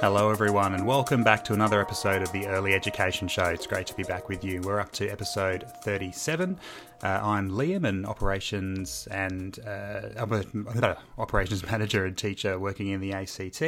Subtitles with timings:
[0.00, 3.44] Hello, everyone, and welcome back to another episode of the Early Education Show.
[3.44, 4.62] It's great to be back with you.
[4.62, 6.58] We're up to episode 37.
[7.02, 10.08] Uh, I'm Liam, an operations and uh,
[11.18, 13.60] operations manager and teacher working in the ACT,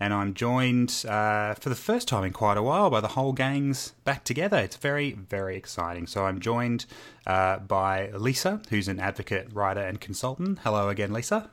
[0.00, 3.32] and I'm joined uh, for the first time in quite a while by the whole
[3.32, 4.56] gang's back together.
[4.56, 6.08] It's very, very exciting.
[6.08, 6.86] So I'm joined
[7.24, 10.58] uh, by Lisa, who's an advocate, writer, and consultant.
[10.64, 11.52] Hello again, Lisa.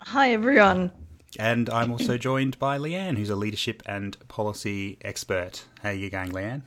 [0.00, 0.92] Hi, everyone.
[1.38, 5.64] And I'm also joined by Leanne, who's a leadership and policy expert.
[5.82, 6.62] How are you going, Leanne?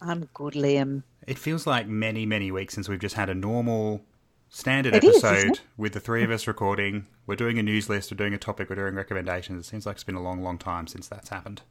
[0.00, 1.02] I'm good, Liam.
[1.26, 4.02] It feels like many, many weeks since we've just had a normal
[4.48, 7.06] standard it episode is, with the three of us recording.
[7.26, 9.66] We're doing a news list, we're doing a topic, we're doing recommendations.
[9.66, 11.62] It seems like it's been a long, long time since that's happened.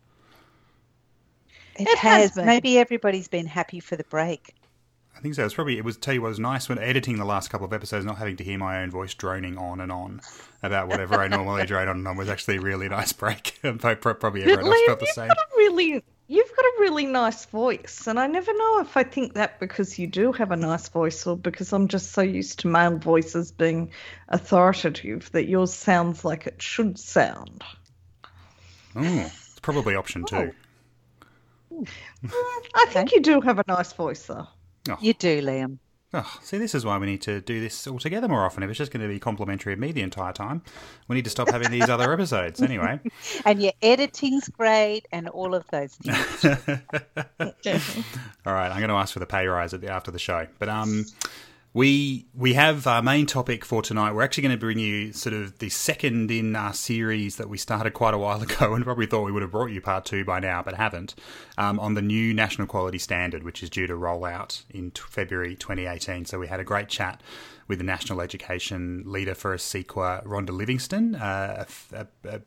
[1.76, 2.36] It, it has.
[2.36, 4.54] has Maybe everybody's been happy for the break.
[5.16, 5.46] I think so.
[5.46, 7.74] It's probably it was tell you what was nice when editing the last couple of
[7.74, 10.22] episodes, not having to hear my own voice droning on and on
[10.62, 13.60] about whatever I normally drone on and on was actually a really nice break.
[13.62, 15.28] probably everyone else felt the same.
[15.28, 19.04] Got a really, you've got a really nice voice, and I never know if I
[19.04, 22.60] think that because you do have a nice voice or because I'm just so used
[22.60, 23.92] to male voices being
[24.30, 27.64] authoritative that yours sounds like it should sound.
[28.96, 30.36] Oh, it's probably option two.
[30.36, 30.52] Oh.
[31.74, 31.88] Mm.
[32.24, 34.48] Mm, I think you do have a nice voice, though.
[34.90, 34.98] Oh.
[35.00, 35.80] You do, Liam.
[36.16, 38.62] Oh, see, this is why we need to do this all together more often.
[38.62, 40.62] If it's just going to be complimentary of me the entire time,
[41.08, 43.00] we need to stop having these other episodes anyway.
[43.46, 46.46] And your editing's great, and all of those things.
[48.46, 50.46] all right, I'm going to ask for the pay rise at the, after the show,
[50.60, 51.06] but um,
[51.74, 54.14] we we have our main topic for tonight.
[54.14, 57.58] We're actually going to bring you sort of the second in our series that we
[57.58, 60.24] started quite a while ago, and probably thought we would have brought you part two
[60.24, 61.16] by now, but haven't.
[61.58, 65.02] Um, on the new national quality standard, which is due to roll out in t-
[65.10, 66.26] February 2018.
[66.26, 67.22] So we had a great chat
[67.68, 71.66] with the national education leader for ACECQA, Rhonda Livingston, uh,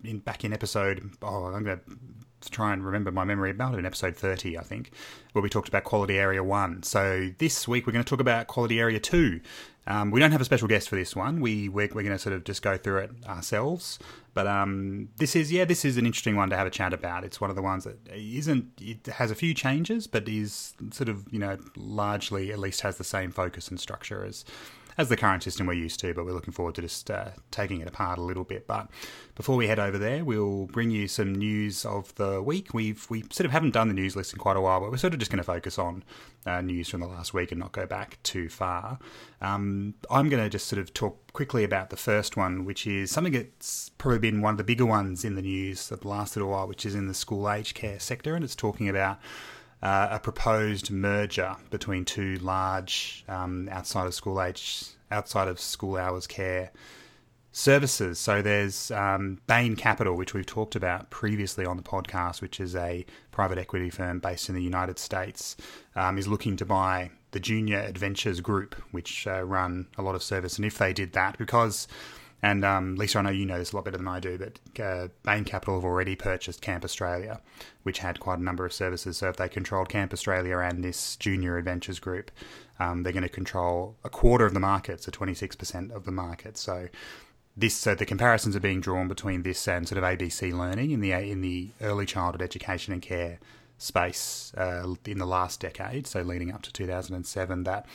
[0.04, 1.10] in, back in episode.
[1.22, 1.96] Oh, I'm going to
[2.46, 4.90] to try and remember my memory about it in episode 30, I think,
[5.32, 6.82] where we talked about Quality Area 1.
[6.82, 9.40] So this week we're going to talk about Quality Area 2.
[9.88, 11.40] Um, we don't have a special guest for this one.
[11.40, 13.98] We, we're, we're going to sort of just go through it ourselves.
[14.34, 17.24] But um, this is, yeah, this is an interesting one to have a chat about.
[17.24, 21.08] It's one of the ones that isn't, it has a few changes, but is sort
[21.08, 24.44] of, you know, largely at least has the same focus and structure as
[24.98, 27.80] as the current system we're used to, but we're looking forward to just uh, taking
[27.80, 28.66] it apart a little bit.
[28.66, 28.88] But
[29.34, 32.72] before we head over there, we'll bring you some news of the week.
[32.72, 34.96] We've we sort of haven't done the news list in quite a while, but we're
[34.96, 36.02] sort of just going to focus on
[36.46, 38.98] uh, news from the last week and not go back too far.
[39.40, 43.10] Um, I'm going to just sort of talk quickly about the first one, which is
[43.10, 46.50] something that's probably been one of the bigger ones in the news the last little
[46.50, 49.18] while, which is in the school aged care sector, and it's talking about
[49.82, 55.96] uh, a proposed merger between two large um, outside of school age, outside of school
[55.96, 56.72] hours care
[57.52, 58.18] services.
[58.18, 62.76] So there's um, Bain Capital, which we've talked about previously on the podcast, which is
[62.76, 65.56] a private equity firm based in the United States,
[65.94, 70.22] um, is looking to buy the Junior Adventures Group, which uh, run a lot of
[70.22, 70.56] service.
[70.56, 71.88] And if they did that, because
[72.46, 74.80] and um, Lisa, I know you know this a lot better than I do, but
[74.80, 77.40] uh, Bain Capital have already purchased Camp Australia,
[77.82, 79.16] which had quite a number of services.
[79.16, 82.30] So if they controlled Camp Australia and this Junior Adventures Group,
[82.78, 86.56] um, they're going to control a quarter of the market, so 26% of the market.
[86.56, 86.88] So
[87.56, 91.00] this, so the comparisons are being drawn between this and sort of ABC Learning in
[91.00, 93.40] the in the early childhood education and care
[93.76, 97.86] space uh, in the last decade, so leading up to 2007, that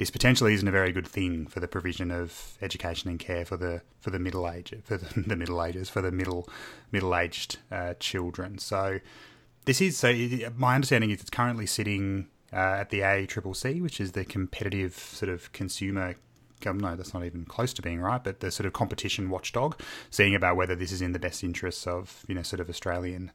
[0.00, 3.58] this potentially isn't a very good thing for the provision of education and care for
[3.58, 6.48] the for the middle age for the, the middle ages for the middle
[6.90, 8.56] middle aged uh, children.
[8.56, 9.00] So
[9.66, 10.10] this is so
[10.56, 15.30] my understanding is it's currently sitting uh, at the ACCC, which is the competitive sort
[15.30, 16.16] of consumer
[16.64, 19.80] no, that's not even close to being right, but the sort of competition watchdog,
[20.10, 23.32] seeing about whether this is in the best interests of you know sort of Australian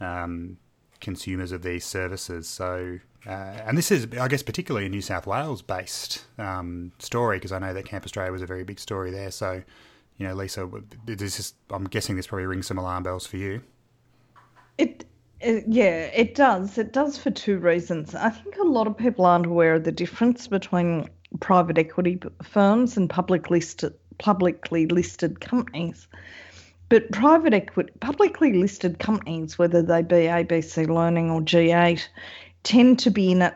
[0.00, 0.58] um,
[1.00, 2.48] consumers of these services.
[2.48, 3.30] So, uh,
[3.66, 7.58] and this is, I guess, particularly a New South Wales based um, story because I
[7.58, 9.30] know that Camp Australia was a very big story there.
[9.30, 9.62] So,
[10.16, 10.68] you know, Lisa,
[11.04, 13.62] this is, I'm guessing this probably rings some alarm bells for you.
[14.78, 15.04] It,
[15.40, 16.78] it, yeah, it does.
[16.78, 18.14] It does for two reasons.
[18.14, 21.08] I think a lot of people aren't aware of the difference between
[21.40, 26.06] private equity firms and public listed, publicly listed companies.
[26.88, 32.00] But private equity, publicly listed companies, whether they be ABC Learning or G8,
[32.62, 33.54] tend to be in it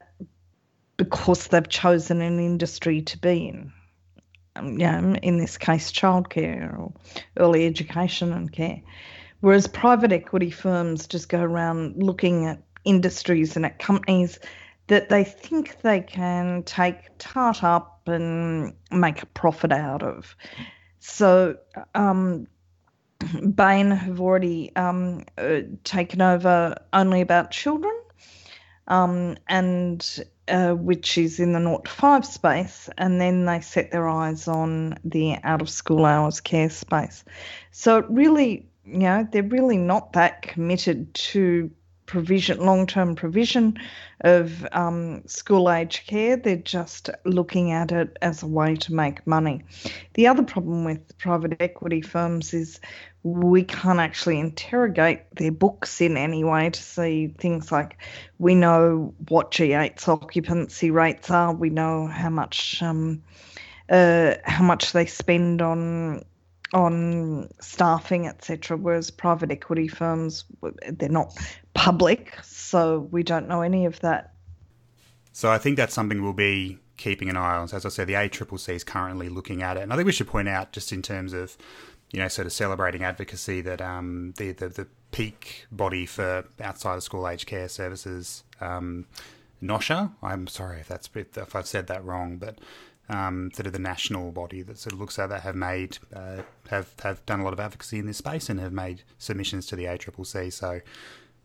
[0.97, 3.73] because they've chosen an industry to be in.
[4.55, 6.93] Um, know, in this case, childcare or
[7.39, 8.83] early education and care.
[9.41, 14.39] Whereas private equity firms just go around looking at industries and at companies
[14.89, 20.37] that they think they can take tart up and make a profit out of.
[20.99, 21.57] So
[21.95, 22.47] um,
[23.55, 27.95] Bain have already um, uh, taken over Only About Children,
[28.89, 33.91] um, and uh, which is in the 0 to 5 space, and then they set
[33.91, 37.25] their eyes on the out of school hours care space.
[37.71, 41.71] So really, you know, they're really not that committed to
[42.13, 43.75] provision, long-term provision
[44.21, 46.37] of um, school age care.
[46.37, 49.65] They're just looking at it as a way to make money.
[50.13, 52.81] The other problem with private equity firms is
[53.23, 57.97] we can't actually interrogate their books in any way to see things like
[58.39, 63.23] we know what G8's occupancy rates are, we know how much um,
[63.89, 66.25] uh, how much they spend on
[66.75, 68.77] on staffing, etc.
[68.77, 70.45] Whereas private equity firms,
[70.89, 71.35] they're not
[71.75, 74.35] public, so we don't know any of that.
[75.33, 77.69] So I think that's something we'll be keeping an eye on.
[77.69, 80.13] So as I said, the ACCC is currently looking at it, and I think we
[80.13, 81.57] should point out, just in terms of,
[82.13, 86.97] you know, sort of celebrating advocacy, that um, the, the, the peak body for outside
[86.97, 89.07] of school age care services, um,
[89.63, 90.13] NOSHA.
[90.23, 92.59] I'm sorry if that's if I've said that wrong, but
[93.09, 96.43] um, sort of the national body that sort of looks at that have made uh,
[96.69, 99.77] have have done a lot of advocacy in this space and have made submissions to
[99.77, 100.53] the ACCC.
[100.53, 100.81] So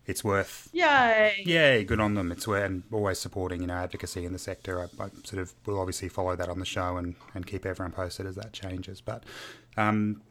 [0.07, 2.31] it's worth yay yeah good on them.
[2.31, 4.79] It's worth and always supporting you know advocacy in the sector.
[4.81, 7.91] I, I, sort of will obviously follow that on the show and and keep everyone
[7.91, 9.01] posted as that changes.
[9.01, 9.23] But
[9.75, 10.21] um,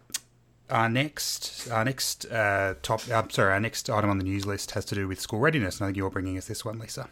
[0.71, 4.73] our next, our next uh, top, I'm sorry, our next item on the news list
[4.73, 5.79] has to do with school readiness.
[5.79, 7.09] And I think you're bringing us this one, Lisa.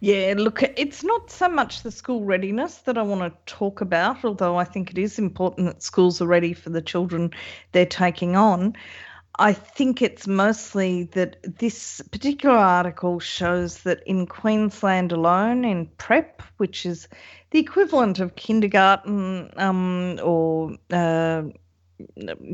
[0.00, 4.24] Yeah, look, it's not so much the school readiness that I want to talk about,
[4.24, 7.30] although I think it is important that schools are ready for the children
[7.72, 8.74] they're taking on.
[9.40, 16.42] I think it's mostly that this particular article shows that in Queensland alone, in Prep,
[16.58, 17.08] which is
[17.50, 21.44] the equivalent of kindergarten um, or, uh,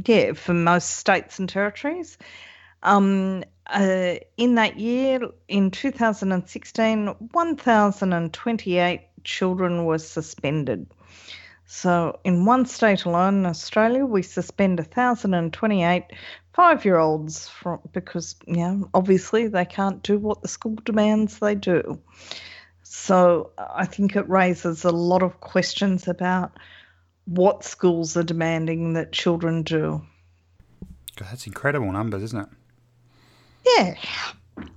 [0.06, 2.18] yeah, for most states and territories,
[2.84, 10.86] um, uh, in that year, in 2016, 1,028 children were suspended.
[11.68, 16.04] So, in one state alone Australia, we suspend 1,028
[16.56, 17.50] five year olds
[17.92, 22.00] because, you know, obviously they can't do what the school demands they do.
[22.82, 26.52] So, I think it raises a lot of questions about
[27.26, 30.02] what schools are demanding that children do.
[31.16, 32.48] God, that's incredible numbers, isn't it?
[33.76, 33.94] Yeah,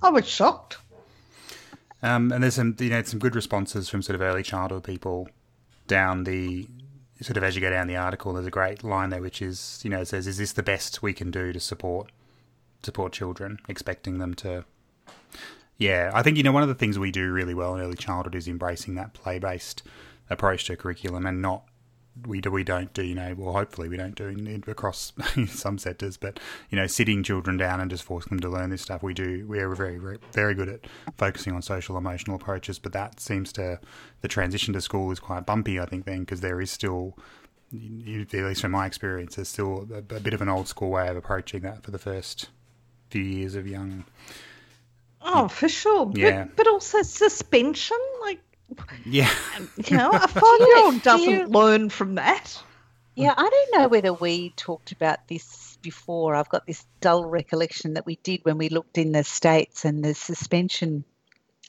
[0.02, 0.76] I was shocked.
[2.02, 5.28] Um, and there's some, you know, some good responses from sort of early childhood people
[5.86, 6.66] down the
[7.20, 8.32] sort of as you go down the article.
[8.32, 11.02] There's a great line there which is, you know, it says, "Is this the best
[11.02, 12.10] we can do to support
[12.82, 14.64] support children, expecting them to?"
[15.76, 17.96] Yeah, I think you know one of the things we do really well in early
[17.96, 19.82] childhood is embracing that play based
[20.28, 21.64] approach to curriculum and not
[22.26, 25.12] we do we don't do you know well hopefully we don't do it across
[25.48, 28.82] some sectors but you know sitting children down and just forcing them to learn this
[28.82, 30.80] stuff we do we are very very very good at
[31.16, 33.78] focusing on social emotional approaches but that seems to
[34.22, 37.16] the transition to school is quite bumpy I think then because there is still
[37.72, 41.08] at least from my experience there's still a, a bit of an old school way
[41.08, 42.48] of approaching that for the first
[43.08, 44.04] few years of young
[45.22, 46.10] Oh, for sure.
[46.14, 46.44] Yeah.
[46.44, 47.98] But, but also suspension.
[48.22, 48.40] Like,
[49.04, 49.30] yeah.
[49.76, 52.62] you know, a five year old doesn't you, learn from that.
[53.14, 56.34] Yeah, I don't know whether we talked about this before.
[56.34, 60.04] I've got this dull recollection that we did when we looked in the States and
[60.04, 61.04] the suspension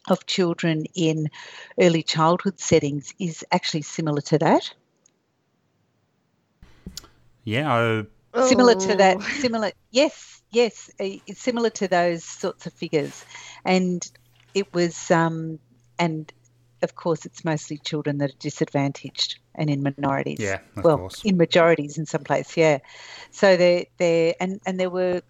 [0.10, 1.30] of children in
[1.80, 4.74] early childhood settings is actually similar to that.
[7.44, 8.06] Yeah.
[8.34, 8.48] I...
[8.48, 9.18] Similar to that.
[9.18, 9.22] Oh.
[9.22, 9.72] Similar.
[9.92, 10.90] Yes, yes.
[11.00, 13.26] It's similar to those sorts of figures.
[13.66, 14.10] And
[14.54, 15.60] it was, um,
[16.00, 16.32] and
[16.82, 20.40] of course, it's mostly children that are disadvantaged and in minorities.
[20.40, 21.22] Yeah, well, course.
[21.24, 22.56] in majorities in some place.
[22.58, 22.80] Yeah.
[23.32, 25.22] So they they and and there were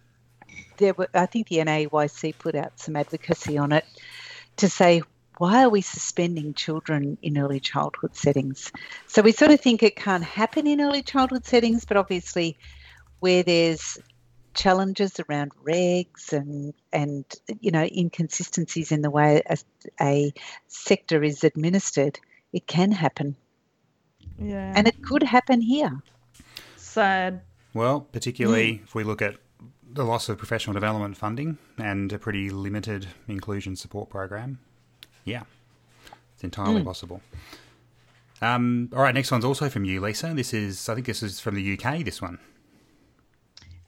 [0.78, 3.84] there were I think the NAEYC put out some advocacy on it
[4.56, 5.02] to say
[5.38, 8.70] why are we suspending children in early childhood settings?
[9.06, 12.58] So we sort of think it can't happen in early childhood settings, but obviously
[13.20, 13.98] where there's
[14.54, 17.24] challenges around regs and and
[17.60, 19.56] you know inconsistencies in the way a,
[20.00, 20.32] a
[20.68, 22.18] sector is administered,
[22.52, 23.36] it can happen.
[24.38, 26.02] Yeah, and it could happen here.
[26.76, 27.42] Sad.
[27.74, 28.84] Well, particularly mm.
[28.84, 29.36] if we look at
[29.92, 34.58] the loss of professional development funding and a pretty limited inclusion support program.
[35.24, 35.42] Yeah,
[36.34, 36.84] it's entirely mm.
[36.84, 37.20] possible.
[38.40, 40.34] Um, all right, next one's also from you, Lisa.
[40.34, 42.38] This is, I think this is from the UK, this one.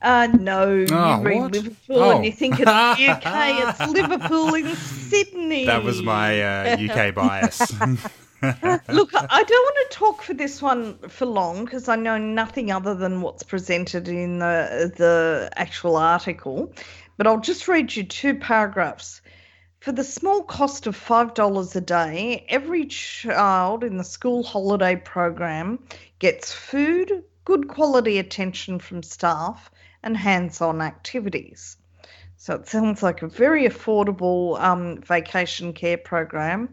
[0.04, 1.52] Uh, no, you oh, read what?
[1.52, 2.16] Liverpool oh.
[2.16, 3.24] and you think it's the UK.
[3.24, 5.64] it's Liverpool in Sydney.
[5.64, 7.72] That was my uh, UK bias.
[7.80, 12.70] Look, I don't want to talk for this one for long because I know nothing
[12.70, 16.74] other than what's presented in the the actual article.
[17.16, 19.22] But I'll just read you two paragraphs.
[19.80, 25.78] For the small cost of $5 a day, every child in the school holiday program
[26.18, 29.70] gets food, good quality attention from staff,
[30.04, 31.76] and hands on activities.
[32.36, 36.68] So it sounds like a very affordable um, vacation care program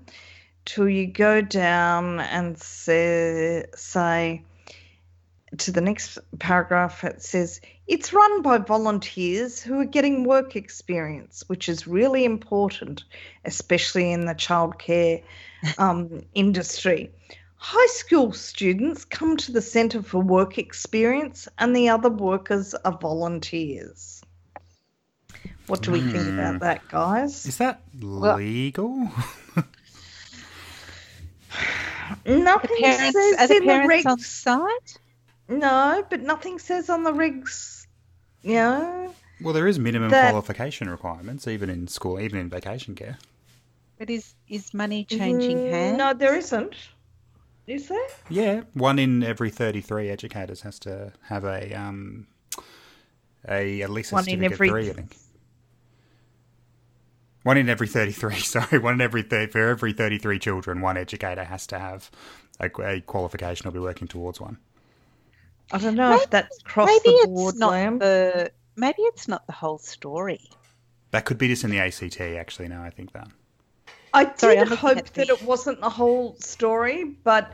[0.65, 4.43] till you go down and say, say
[5.57, 11.43] to the next paragraph, it says it's run by volunteers who are getting work experience,
[11.47, 13.03] which is really important,
[13.45, 15.23] especially in the childcare
[15.77, 17.11] um, industry.
[17.63, 22.97] High school students come to the Centre for Work Experience, and the other workers are
[22.97, 24.23] volunteers.
[25.67, 27.45] What do we think about that, guys?
[27.45, 28.89] Is that legal?
[32.25, 34.97] Nothing Parents, says are the in the parents on site?
[35.47, 37.85] No, but nothing says on the regs.
[38.41, 42.95] You know, well, there is minimum That- qualification requirements, even in school, even in vacation
[42.95, 43.19] care.
[43.99, 45.97] But is is money changing Mm, hands?
[45.99, 46.73] No, there isn't.
[47.71, 48.07] Is there?
[48.29, 52.27] Yeah, one in every thirty-three educators has to have a um,
[53.47, 55.15] a at least a One in every- three, I think.
[57.43, 58.35] One in every thirty-three.
[58.39, 62.11] Sorry, one in every thir- for every thirty-three children, one educator has to have
[62.59, 64.57] a, a qualification or be working towards one.
[65.71, 67.99] I don't know Maybe- if that's across maybe the it's board, not Lamb.
[67.99, 70.41] the maybe it's not the whole story.
[71.11, 72.19] That could be just in the ACT.
[72.19, 73.27] Actually, Now I think that.
[74.13, 77.53] I did Sorry, I'm hope that the- it wasn't the whole story, but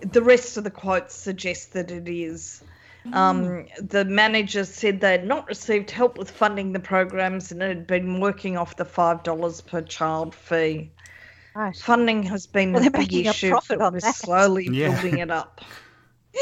[0.00, 2.62] the rest of the quotes suggest that it is.
[3.12, 7.86] Um, the manager said they had not received help with funding the programs and had
[7.86, 10.90] been working off the five dollars per child fee.
[11.54, 11.76] Right.
[11.76, 14.14] Funding has been Well, a they're big making a issue, profit but on we're that.
[14.14, 15.00] slowly Yeah.
[15.00, 15.60] building it up.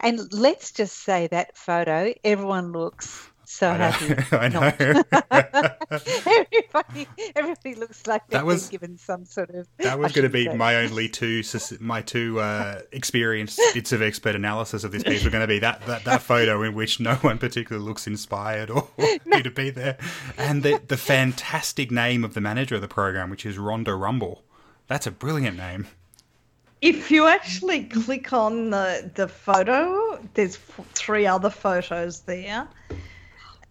[0.00, 3.90] And let's just say that photo, everyone looks so I know.
[3.90, 4.24] happy.
[4.32, 5.72] I know.
[6.26, 7.06] everybody,
[7.36, 9.66] everybody looks like they've That was- been given some sort of.
[9.78, 11.42] That was going to be say- my only two
[11.80, 15.58] my two uh, experienced bits of expert analysis of this piece were going to be
[15.58, 19.70] that, that that photo in which no one particularly looks inspired or happy to be
[19.70, 19.98] there,
[20.38, 24.42] and the the fantastic name of the manager of the program, which is Rhonda Rumble.
[24.86, 25.86] That's a brilliant name.
[26.80, 32.66] If you actually click on the the photo, there's f- three other photos there,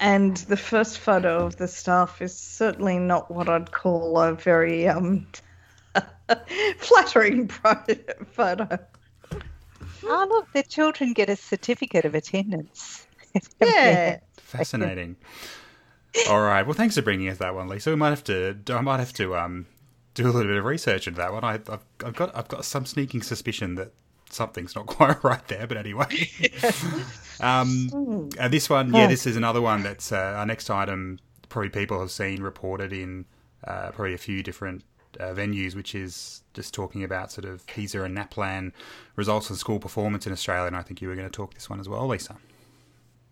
[0.01, 4.87] and the first photo of the staff is certainly not what I'd call a very
[4.87, 5.27] um
[6.79, 7.75] flattering pro-
[8.31, 8.79] photo.
[10.03, 13.07] Oh, look, the children get a certificate of attendance.
[13.61, 14.19] Yeah.
[14.35, 15.15] Fascinating.
[16.27, 16.63] All right.
[16.63, 17.89] Well, thanks for bringing us that one, Lisa.
[17.89, 18.57] We might have to.
[18.67, 19.67] I might have to um,
[20.13, 21.45] do a little bit of research into that one.
[21.45, 23.93] I, I've, I've got I've got some sneaking suspicion that
[24.33, 25.67] something's not quite right there.
[25.67, 26.29] But anyway,
[27.39, 31.19] um, uh, this one, yeah, this is another one that's uh, our next item.
[31.49, 33.25] Probably people have seen reported in
[33.65, 34.83] uh, probably a few different
[35.19, 38.71] uh, venues, which is just talking about sort of PISA and NAPLAN
[39.15, 40.67] results and school performance in Australia.
[40.67, 42.37] And I think you were going to talk this one as well, Lisa.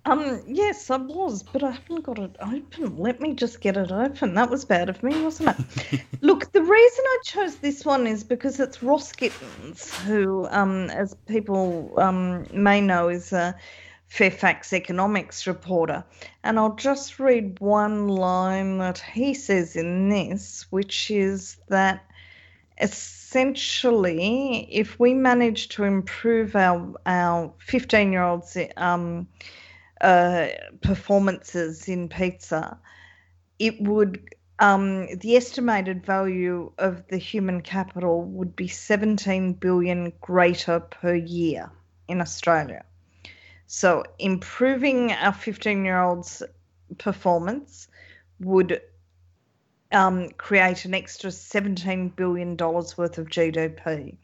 [0.06, 2.98] Um, yes, I was, but I haven't got it open.
[2.98, 4.34] Let me just get it open.
[4.34, 6.01] That was bad of me, wasn't it?
[6.22, 11.15] Look, the reason I chose this one is because it's Ross Gittins, who, um, as
[11.27, 13.56] people um, may know, is a
[14.08, 16.03] Fairfax economics reporter.
[16.44, 22.03] And I'll just read one line that he says in this, which is that
[22.82, 29.27] essentially, if we manage to improve our our 15 year olds um,
[30.01, 30.48] uh,
[30.82, 32.77] performances in PISA,
[33.60, 34.24] it would
[34.60, 41.72] um, the estimated value of the human capital would be 17 billion greater per year
[42.10, 42.84] in Australia.
[43.68, 46.44] So improving our 15 year olds
[46.98, 47.88] performance
[48.39, 48.82] would
[49.91, 54.18] um, create an extra $17 billion worth of GDP.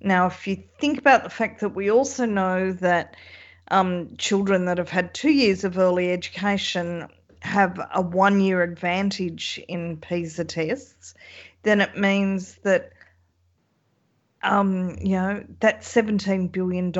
[0.00, 3.16] Now, if you think about the fact that we also know that
[3.70, 7.08] um, children that have had two years of early education
[7.40, 11.14] have a one year advantage in PISA tests,
[11.62, 12.92] then it means that
[14.42, 16.92] um, you know, that $17 billion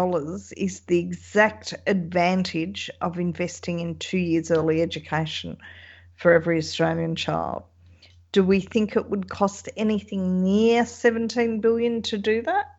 [0.57, 5.57] is the exact advantage of investing in two years early education
[6.17, 7.63] for every Australian child.
[8.33, 12.75] Do we think it would cost anything near 17 billion to do that?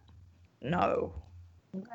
[0.62, 1.21] No.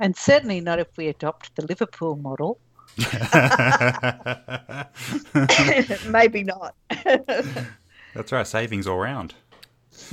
[0.01, 2.59] And certainly not if we adopt the Liverpool model.
[6.11, 6.75] Maybe not.
[8.15, 9.35] That's right, savings all round.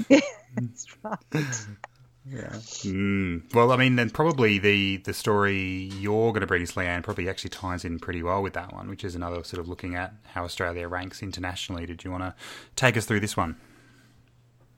[0.10, 1.18] That's right.
[2.26, 2.50] Yeah.
[2.50, 3.54] Mm.
[3.54, 7.30] Well, I mean, then probably the the story you're going to bring us, Leanne, probably
[7.30, 10.14] actually ties in pretty well with that one, which is another sort of looking at
[10.34, 11.86] how Australia ranks internationally.
[11.86, 12.34] Did you want to
[12.76, 13.58] take us through this one?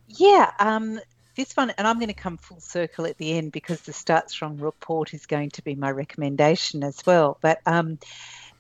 [0.08, 1.00] Yeah, um,
[1.36, 4.30] this one, and I'm going to come full circle at the end because the Start
[4.30, 7.38] Strong report is going to be my recommendation as well.
[7.42, 8.00] But um,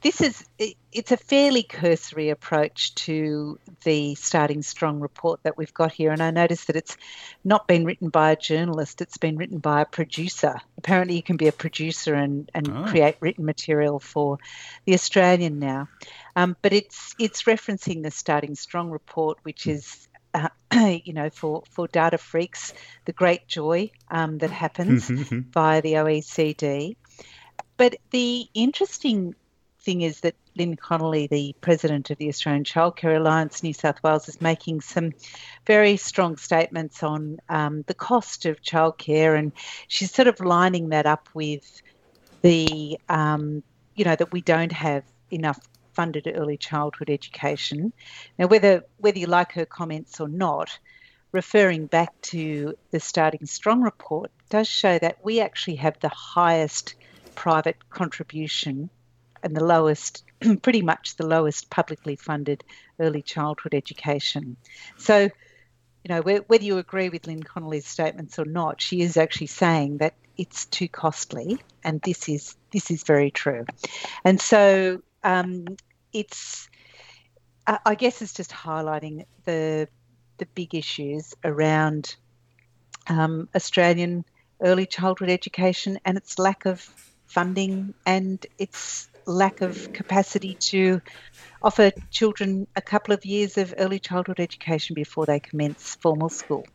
[0.05, 0.45] this is
[0.91, 6.21] it's a fairly cursory approach to the starting strong report that we've got here and
[6.21, 6.95] i notice that it's
[7.43, 11.37] not been written by a journalist it's been written by a producer apparently you can
[11.37, 12.83] be a producer and, and oh.
[12.83, 14.37] create written material for
[14.85, 15.87] the australian now
[16.35, 20.49] um, but it's it's referencing the starting strong report which is uh,
[21.03, 22.73] you know, for, for data freaks,
[23.05, 25.09] the great joy um, that happens
[25.53, 26.95] via the OECD.
[27.77, 29.35] But the interesting
[29.79, 34.27] thing is that Lynn Connolly, the president of the Australian Childcare Alliance New South Wales,
[34.27, 35.13] is making some
[35.65, 39.51] very strong statements on um, the cost of childcare, and
[39.87, 41.81] she's sort of lining that up with
[42.41, 43.63] the, um,
[43.95, 45.59] you know, that we don't have enough
[45.95, 47.93] funded early childhood education.
[48.37, 50.77] Now, whether whether you like her comments or not,
[51.31, 56.95] referring back to the Starting Strong report does show that we actually have the highest
[57.35, 58.89] private contribution
[59.43, 60.23] and the lowest,
[60.61, 62.63] pretty much the lowest publicly funded
[62.99, 64.57] early childhood education.
[64.97, 69.47] So, you know, whether you agree with Lynn Connolly's statements or not, she is actually
[69.47, 73.65] saying that it's too costly, and this is this is very true.
[74.23, 75.65] And so, um,
[76.15, 76.69] it's,
[77.67, 79.87] I guess, it's just highlighting the
[80.37, 82.15] the big issues around
[83.07, 84.25] um, Australian
[84.61, 86.81] early childhood education and its lack of
[87.27, 91.01] funding and its lack of capacity to
[91.61, 96.65] offer children a couple of years of early childhood education before they commence formal school.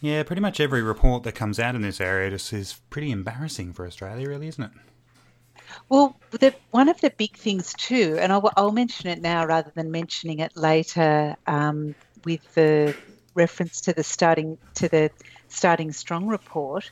[0.00, 3.72] Yeah, pretty much every report that comes out in this area just is pretty embarrassing
[3.72, 4.70] for Australia, really, isn't it?
[5.88, 9.72] Well, the, one of the big things too, and I'll, I'll, mention it now rather
[9.74, 12.94] than mentioning it later, um, with the
[13.34, 15.10] reference to the starting to the
[15.48, 16.90] starting strong report,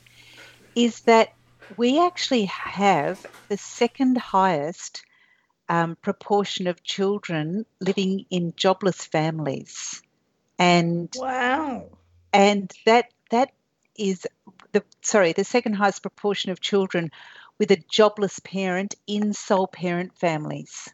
[0.75, 1.33] is that
[1.77, 5.03] we actually have the second highest
[5.67, 10.01] um, proportion of children living in jobless families,
[10.59, 11.89] and wow,
[12.31, 13.51] and that that
[13.97, 14.27] is
[14.73, 17.11] the sorry the second highest proportion of children
[17.59, 20.89] with a jobless parent in sole parent families.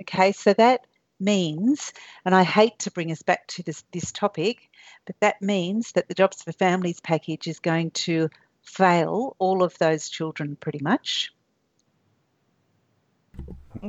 [0.00, 0.86] Okay, so that
[1.20, 1.92] means,
[2.24, 4.68] and I hate to bring us back to this, this topic,
[5.06, 8.28] but that means that the Jobs for Families package is going to
[8.62, 11.32] fail all of those children pretty much.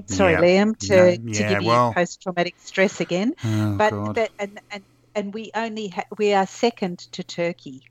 [0.08, 0.36] Sorry.
[0.36, 3.34] Liam, to, yeah, to give well, you post traumatic stress again.
[3.44, 4.84] Oh, but that, and, and
[5.16, 7.82] and we only ha- we are second to Turkey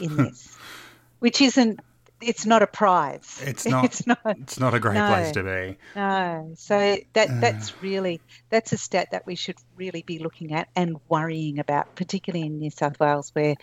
[0.00, 0.56] in this,
[1.20, 1.80] which isn't
[2.28, 3.42] it's not a prize.
[3.44, 3.84] It's not.
[3.84, 4.18] It's not.
[4.24, 5.76] It's not a great no, place to be.
[5.96, 6.52] No.
[6.56, 7.40] So that uh.
[7.40, 11.94] that's really that's a stat that we should really be looking at and worrying about,
[11.94, 13.56] particularly in New South Wales, where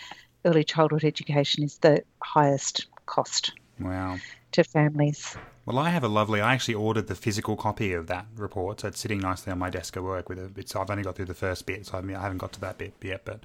[0.45, 3.54] early childhood education is the highest cost.
[3.80, 4.17] Wow.
[4.54, 5.36] To families.
[5.65, 6.41] Well, I have a lovely.
[6.41, 9.69] I actually ordered the physical copy of that report, so it's sitting nicely on my
[9.69, 10.28] desk at work.
[10.28, 12.39] With a, it's I've only got through the first bit, so I, mean, I haven't
[12.39, 13.21] got to that bit yet.
[13.24, 13.41] But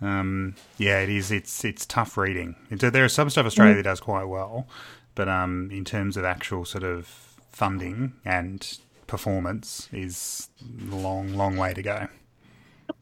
[0.00, 1.30] um, yeah, it is.
[1.30, 2.56] It's it's tough reading.
[2.70, 3.84] There are some stuff Australia mm.
[3.84, 4.66] does quite well,
[5.14, 7.06] but um, in terms of actual sort of
[7.50, 12.08] funding and performance, is long, long way to go.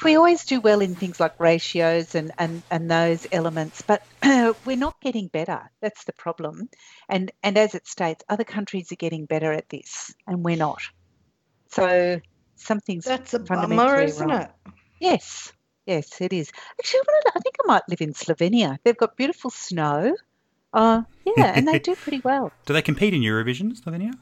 [0.03, 4.03] we always do well in things like ratios and, and, and those elements, but
[4.65, 5.71] we're not getting better.
[5.81, 6.69] That's the problem.
[7.09, 10.83] And and as it states, other countries are getting better at this, and we're not.
[11.71, 12.21] So
[12.57, 14.41] something's that's a bummer, isn't wrong.
[14.43, 14.51] it?
[15.01, 15.53] Yes.
[15.89, 16.53] Yes, it is.
[16.79, 17.01] Actually,
[17.35, 18.79] I think I might live in Slovenia.
[18.85, 20.15] They've got beautiful snow.
[20.75, 22.53] Uh, yeah, and they do pretty well.
[22.67, 24.13] Do they compete in Eurovision, Slovenia?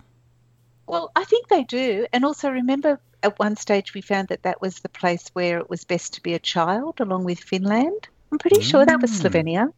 [0.87, 2.07] Well, I think they do.
[2.13, 5.69] And also, remember at one stage we found that that was the place where it
[5.69, 8.07] was best to be a child, along with Finland.
[8.31, 8.71] I'm pretty mm.
[8.71, 9.27] sure that was mm.
[9.27, 9.73] Slovenia.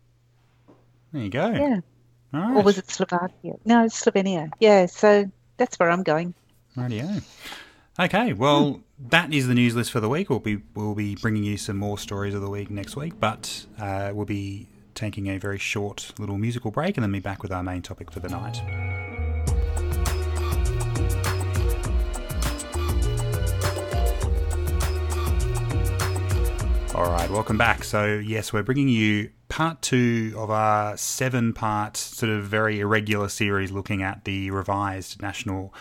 [1.12, 1.48] There you go.
[1.48, 1.81] Yeah.
[2.35, 3.57] Or was it Slovakia?
[3.64, 4.51] No, Slovenia.
[4.61, 5.24] Yeah, so
[5.57, 6.35] that's where I'm going.
[6.77, 7.22] Rightio.
[8.00, 10.30] Okay, well, that is the news list for the week.
[10.30, 13.66] We'll be we'll be bringing you some more stories of the week next week, but
[13.76, 17.50] uh, we'll be taking a very short little musical break and then be back with
[17.50, 18.62] our main topic for the night.
[26.94, 27.82] All right, welcome back.
[27.82, 33.28] So, yes, we're bringing you part two of our seven part, sort of very irregular
[33.28, 35.74] series looking at the revised national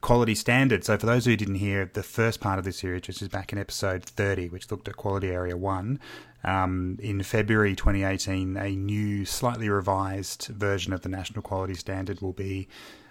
[0.00, 0.84] quality standard.
[0.84, 3.52] So, for those who didn't hear the first part of this series, which is back
[3.52, 6.00] in episode 30, which looked at quality area one,
[6.44, 12.32] um, in February 2018, a new, slightly revised version of the National Quality Standard will
[12.32, 12.68] be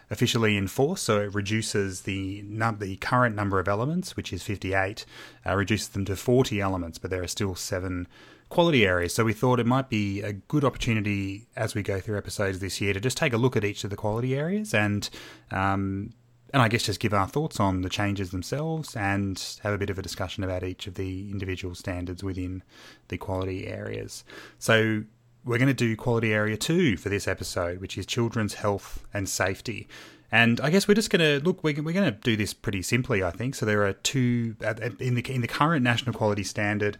[0.09, 1.01] officially in force.
[1.01, 5.05] So it reduces the num- the current number of elements, which is 58,
[5.45, 8.07] uh, reduces them to 40 elements, but there are still seven
[8.49, 9.13] quality areas.
[9.13, 12.81] So we thought it might be a good opportunity as we go through episodes this
[12.81, 15.07] year to just take a look at each of the quality areas and
[15.51, 16.13] um,
[16.53, 19.89] and I guess just give our thoughts on the changes themselves and have a bit
[19.89, 22.63] of a discussion about each of the individual standards within
[23.09, 24.23] the quality areas.
[24.57, 25.03] So
[25.45, 29.29] we're going to do quality area two for this episode, which is children's health and
[29.29, 29.87] safety.
[30.31, 31.63] And I guess we're just going to look.
[31.63, 33.55] We're, going to do this pretty simply, I think.
[33.55, 36.97] So there are two uh, in the in the current national quality standard.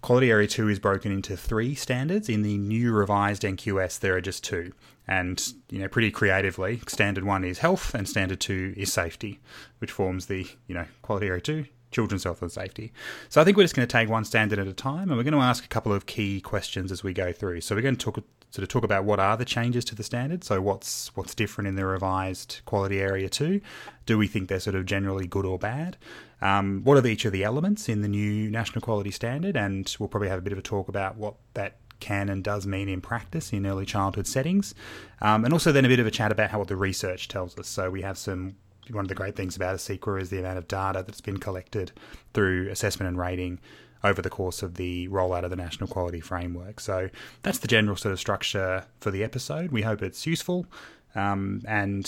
[0.00, 2.28] Quality Area 2 is broken into three standards.
[2.28, 4.72] In the new revised NQS, there are just two.
[5.06, 9.40] And, you know, pretty creatively, Standard 1 is health and Standard 2 is safety,
[9.78, 12.92] which forms the, you know, Quality Area 2, children's health and safety.
[13.28, 15.24] So I think we're just going to take one standard at a time and we're
[15.24, 17.62] going to ask a couple of key questions as we go through.
[17.62, 18.18] So we're going to talk
[18.50, 20.44] sort of talk about what are the changes to the standard.
[20.44, 23.60] So what's what's different in the revised quality area two?
[24.06, 25.96] Do we think they're sort of generally good or bad?
[26.40, 29.56] Um, what are each of the elements in the new national quality standard?
[29.56, 32.66] And we'll probably have a bit of a talk about what that can and does
[32.66, 34.74] mean in practice in early childhood settings,
[35.20, 37.58] um, and also then a bit of a chat about how what the research tells
[37.58, 37.66] us.
[37.66, 38.56] So we have some.
[38.90, 41.36] One of the great things about a ACECQA is the amount of data that's been
[41.36, 41.92] collected
[42.32, 43.60] through assessment and rating
[44.04, 46.80] over the course of the rollout of the National Quality Framework.
[46.80, 47.10] So
[47.42, 49.70] that's the general sort of structure for the episode.
[49.72, 50.66] We hope it's useful.
[51.14, 52.04] Um, and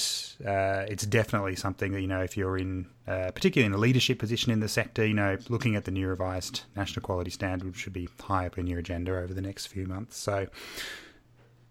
[0.46, 4.18] uh, it's definitely something that, you know, if you're in, uh, particularly in a leadership
[4.18, 7.92] position in the sector, you know, looking at the new revised national quality standard should
[7.92, 10.16] be high up in your agenda over the next few months.
[10.16, 10.46] So,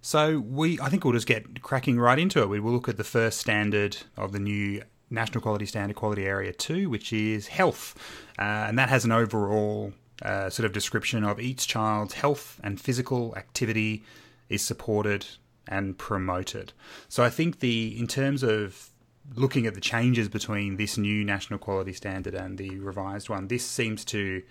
[0.02, 2.50] so we, I think we'll just get cracking right into it.
[2.50, 6.52] We will look at the first standard of the new National Quality Standard Quality Area
[6.52, 7.96] 2, which is health.
[8.38, 12.80] Uh, and that has an overall uh, sort of description of each child's health and
[12.80, 14.04] physical activity
[14.50, 15.26] is supported
[15.68, 16.74] and promoted.
[17.08, 18.90] So I think the in terms of
[19.36, 23.66] looking at the changes between this new national quality standard and the revised one, this
[23.66, 24.42] seems to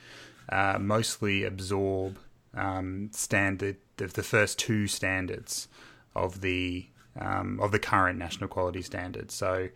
[0.51, 2.17] uh, mostly absorb
[2.55, 5.69] um, standard the, the first two standards
[6.15, 6.87] of the
[7.21, 9.31] um, of the current national quality standard.
[9.31, 9.69] So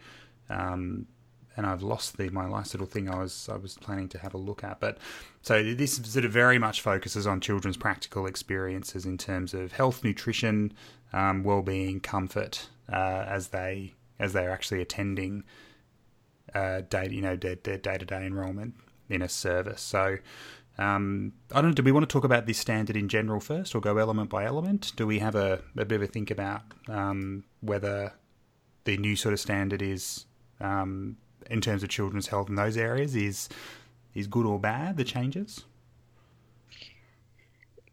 [0.49, 1.07] um,
[1.57, 4.35] and I've lost the my last little thing I was I was planning to have
[4.35, 4.81] a look at.
[4.81, 4.99] But
[5.43, 10.05] so this sort of very much focuses on children's practical experiences in terms of health,
[10.05, 10.73] nutrition,
[11.13, 15.45] um, well-being, comfort uh, as they as they're actually attending
[16.55, 18.75] uh, day you know their, their day-to-day enrolment
[19.09, 19.81] in a service.
[19.81, 20.19] So.
[20.79, 21.77] Um, I don't.
[21.77, 24.47] Do we want to talk about this standard in general first, or go element by
[24.47, 24.93] element?
[24.97, 28.15] Do we have a, a bit of a think about um, whether
[28.85, 30.25] the new sort of standard is
[30.63, 31.19] um,
[31.51, 33.49] in terms of children's health in those areas is
[34.15, 34.97] is good or bad?
[34.97, 35.65] The changes.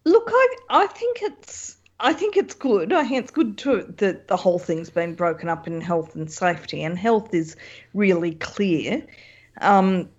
[0.05, 2.93] Look, I I think it's I think it's good.
[2.93, 6.31] I think it's good too that the whole thing's been broken up in health and
[6.31, 7.55] safety, and health is
[7.93, 9.05] really clear.
[9.61, 10.09] Um,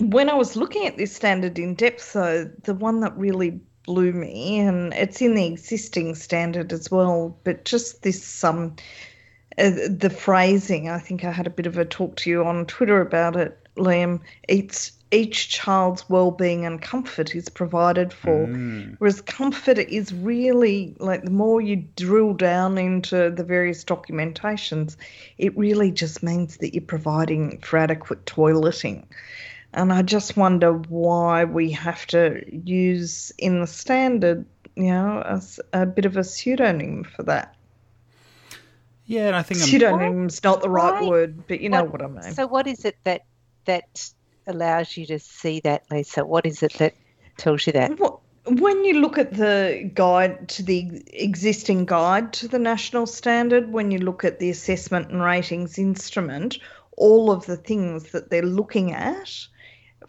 [0.00, 4.12] when I was looking at this standard in depth, though, the one that really blew
[4.12, 8.76] me, and it's in the existing standard as well, but just this um,
[9.58, 10.88] uh, the phrasing.
[10.88, 13.58] I think I had a bit of a talk to you on Twitter about it,
[13.76, 14.20] Liam.
[14.48, 18.94] It's each child's well-being and comfort is provided for mm.
[18.98, 24.96] whereas comfort is really like the more you drill down into the various documentations
[25.38, 29.04] it really just means that you're providing for adequate toileting
[29.72, 34.44] and i just wonder why we have to use in the standard
[34.76, 35.42] you know a,
[35.72, 37.54] a bit of a pseudonym for that
[39.08, 41.08] yeah, and I think pseudonym's not the right why?
[41.08, 42.34] word, but you know what, what I mean.
[42.34, 43.22] So, what is it that
[43.64, 44.10] that
[44.46, 46.26] allows you to see that, Lisa?
[46.26, 46.94] What is it that
[47.38, 47.98] tells you that?
[48.44, 53.90] when you look at the guide to the existing guide to the national standard, when
[53.90, 56.58] you look at the assessment and ratings instrument,
[56.96, 59.46] all of the things that they're looking at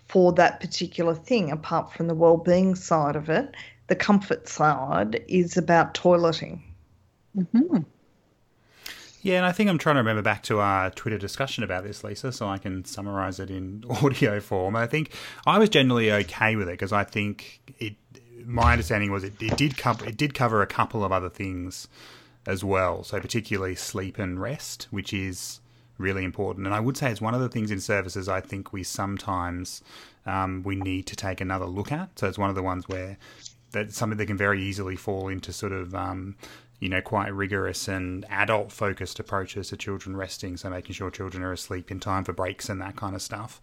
[0.07, 3.55] for that particular thing, apart from the well-being side of it,
[3.87, 6.61] the comfort side is about toileting.
[7.37, 7.79] Mm-hmm.
[9.21, 12.03] Yeah, and I think I'm trying to remember back to our Twitter discussion about this,
[12.03, 14.75] Lisa, so I can summarize it in audio form.
[14.75, 15.13] I think
[15.45, 17.95] I was generally okay with it because I think it.
[18.45, 21.87] My understanding was it, it did cover it did cover a couple of other things
[22.47, 23.03] as well.
[23.03, 25.59] So particularly sleep and rest, which is
[25.97, 26.65] really important.
[26.65, 29.83] And I would say it's one of the things in services I think we sometimes
[30.25, 32.17] um, we need to take another look at.
[32.17, 33.17] So it's one of the ones where
[33.71, 36.35] that's something that can very easily fall into sort of um,
[36.79, 40.57] you know, quite rigorous and adult focused approaches to children resting.
[40.57, 43.59] So making sure children are asleep in time for breaks and that kind of stuff.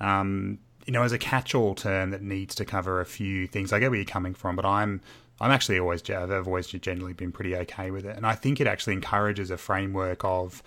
[0.00, 3.72] Um, you know, as a catch-all term that needs to cover a few things.
[3.72, 5.00] I get where you're coming from, but I'm
[5.40, 8.66] I'm actually always I've always generally been pretty okay with it, and I think it
[8.66, 10.62] actually encourages a framework of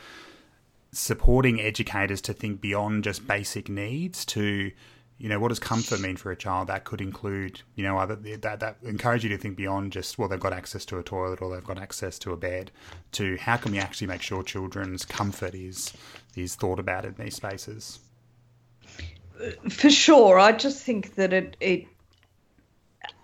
[0.92, 4.72] supporting educators to think beyond just basic needs to
[5.18, 6.68] you know what does comfort mean for a child?
[6.68, 10.28] That could include you know other that that encourage you to think beyond just well
[10.28, 12.72] they've got access to a toilet or they've got access to a bed
[13.14, 15.94] to how can we actually make sure children's comfort is
[16.36, 18.00] is thought about in these spaces?
[19.70, 20.40] For sure.
[20.40, 21.88] I just think that it it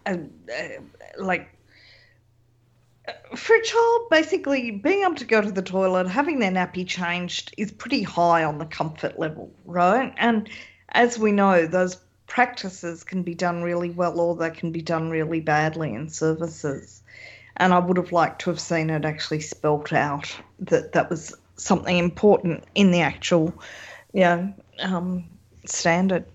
[0.05, 0.17] uh,
[0.51, 0.67] uh,
[1.17, 1.49] like
[3.35, 7.53] for a child, basically being able to go to the toilet, having their nappy changed
[7.57, 10.13] is pretty high on the comfort level, right?
[10.17, 10.49] And
[10.91, 15.09] as we know, those practices can be done really well or they can be done
[15.09, 17.01] really badly in services.
[17.57, 21.35] And I would have liked to have seen it actually spelt out that that was
[21.57, 23.53] something important in the actual,
[24.13, 25.25] you know, um,
[25.65, 26.25] standard.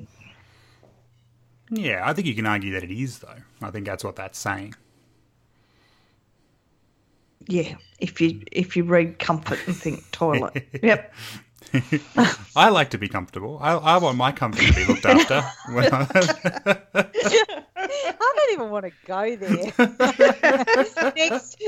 [1.71, 3.42] Yeah, I think you can argue that it is, though.
[3.62, 4.75] I think that's what that's saying
[7.49, 11.12] yeah, if you if you read comfort and think toilet, yep.
[12.57, 13.59] I like to be comfortable.
[13.61, 15.42] I, I want my comfort to be looked after.
[17.76, 19.72] I don't even want to go there.
[21.16, 21.62] Next.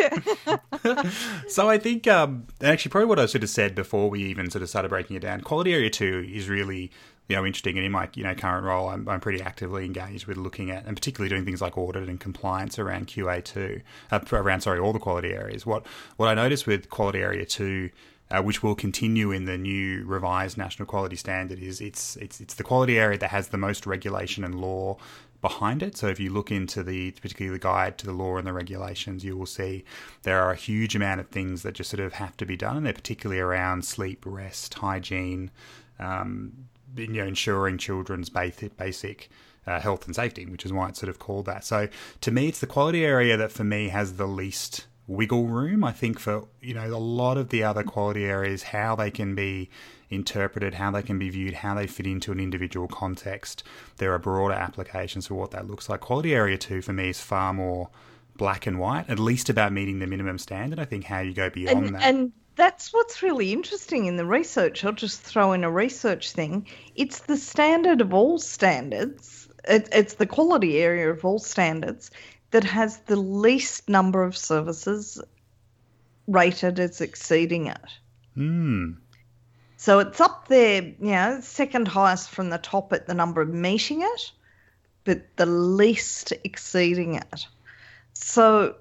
[1.49, 4.63] so I think, um, actually, probably what I should have said before we even sort
[4.63, 5.41] of started breaking it down.
[5.41, 6.91] Quality area two is really
[7.29, 10.27] you know interesting, and in my you know current role, I'm, I'm pretty actively engaged
[10.27, 14.21] with looking at and particularly doing things like audit and compliance around QA two, uh,
[14.33, 15.67] around sorry all the quality areas.
[15.67, 17.91] What what I noticed with quality area two.
[18.31, 22.55] Uh, which will continue in the new revised national quality standard is it's it's it's
[22.55, 24.99] the quality area that has the most regulation and law
[25.41, 25.97] behind it.
[25.97, 29.25] So if you look into the particularly the guide to the law and the regulations,
[29.25, 29.85] you will see
[30.25, 32.77] there are a huge amount of things that just sort of have to be done,
[32.77, 35.51] and they're particularly around sleep, rest, hygiene,
[35.99, 36.53] um,
[36.97, 39.31] you know, ensuring children's basic basic
[39.67, 41.65] uh, health and safety, which is why it's sort of called that.
[41.65, 41.89] So
[42.21, 45.83] to me, it's the quality area that for me has the least wiggle room.
[45.83, 49.35] I think for you know a lot of the other quality areas, how they can
[49.35, 49.69] be
[50.11, 53.65] interpreted, how they can be viewed, how they fit into an individual context.
[53.97, 56.01] There are broader applications for what that looks like.
[56.01, 57.89] Quality area two for me is far more
[58.37, 60.79] black and white, at least about meeting the minimum standard.
[60.79, 62.03] I think how you go beyond and, that.
[62.03, 64.85] And that's what's really interesting in the research.
[64.85, 66.67] I'll just throw in a research thing.
[66.95, 69.49] It's the standard of all standards.
[69.69, 72.11] It, it's the quality area of all standards
[72.51, 75.21] that has the least number of services
[76.27, 77.87] rated as exceeding it.
[78.35, 78.93] Hmm.
[79.77, 83.49] So it's up there, you know, second highest from the top at the number of
[83.49, 84.33] meeting it,
[85.05, 87.47] but the least exceeding it.
[88.13, 88.75] So,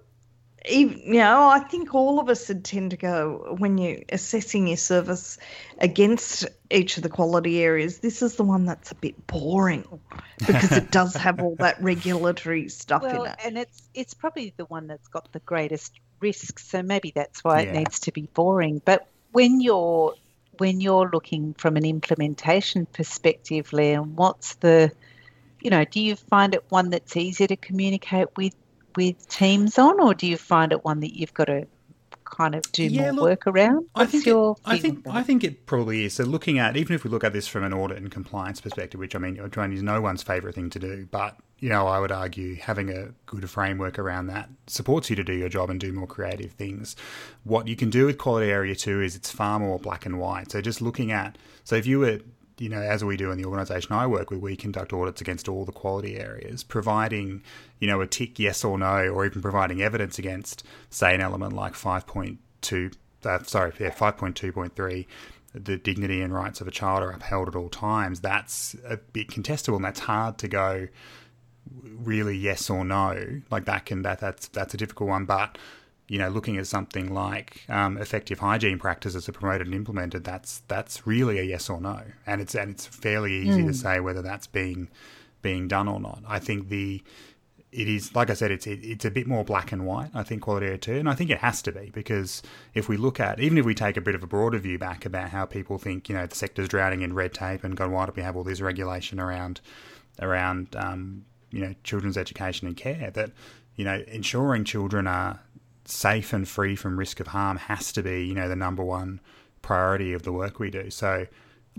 [0.69, 4.67] even, you know, I think all of us would tend to go when you're assessing
[4.67, 5.37] your service
[5.79, 7.99] against each of the quality areas.
[7.99, 9.85] This is the one that's a bit boring
[10.47, 13.35] because it does have all that regulatory stuff well, in it.
[13.43, 16.59] and it's it's probably the one that's got the greatest risk.
[16.59, 17.69] So maybe that's why Yeah.
[17.69, 18.81] it needs to be boring.
[18.85, 20.15] But when you're
[20.57, 24.91] when you're looking from an implementation perspective, Liam, what's the
[25.61, 28.53] you know, do you find it one that's easier to communicate with
[28.95, 31.67] with teams on, or do you find it one that you've got to
[32.23, 33.87] kind of do Yeah, more look, work around?
[33.95, 36.13] I think your it, I think I think it probably is.
[36.13, 38.99] So looking at even if we look at this from an audit and compliance perspective,
[38.99, 41.99] which I mean, trying is no one's favourite thing to do, but you know, I
[41.99, 45.79] would argue having a good framework around that supports you to do your job and
[45.79, 46.95] do more creative things.
[47.43, 50.51] What you can do with quality area two is it's far more black and white.
[50.51, 52.19] So just looking at so if you were
[52.57, 55.47] you know, as we do in the organisation I work with, we conduct audits against
[55.47, 57.43] all the quality areas, providing,
[57.79, 61.53] you know, a tick yes or no, or even providing evidence against, say, an element
[61.53, 62.93] like 5.2,
[63.25, 65.05] uh, sorry, yeah, 5.2.3,
[65.53, 68.19] the dignity and rights of a child are upheld at all times.
[68.21, 70.87] That's a bit contestable, and that's hard to go
[71.81, 73.41] really yes or no.
[73.49, 75.57] Like that can that that's that's a difficult one, but
[76.07, 80.61] you know, looking at something like um, effective hygiene practices are promoted and implemented, that's
[80.67, 84.21] that's really a yes or no, and it's and it's fairly easy to say whether
[84.21, 84.89] that's being
[85.41, 86.23] being done or not.
[86.27, 87.03] I think the
[87.71, 90.09] it is like I said, it's it, it's a bit more black and white.
[90.13, 92.41] I think quality area two, and I think it has to be because
[92.73, 95.05] if we look at even if we take a bit of a broader view back
[95.05, 98.05] about how people think, you know, the sector's drowning in red tape, and God, why
[98.05, 99.59] do we have all this regulation around
[100.21, 103.11] around um, you know children's education and care?
[103.11, 103.31] That
[103.75, 105.41] you know ensuring children are
[105.89, 109.19] safe and free from risk of harm has to be, you know, the number one
[109.61, 110.89] priority of the work we do.
[110.89, 111.27] So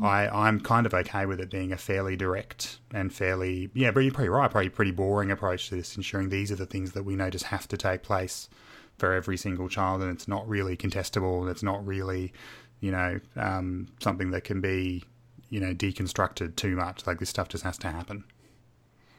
[0.03, 4.01] I, I'm kind of okay with it being a fairly direct and fairly, yeah, but
[4.01, 7.05] you're pretty right, probably pretty boring approach to this, ensuring these are the things that
[7.05, 8.49] we know just have to take place
[8.97, 12.33] for every single child and it's not really contestable and it's not really,
[12.81, 15.05] you know, um, something that can be
[15.51, 17.07] you know deconstructed too much.
[17.07, 18.25] Like this stuff just has to happen.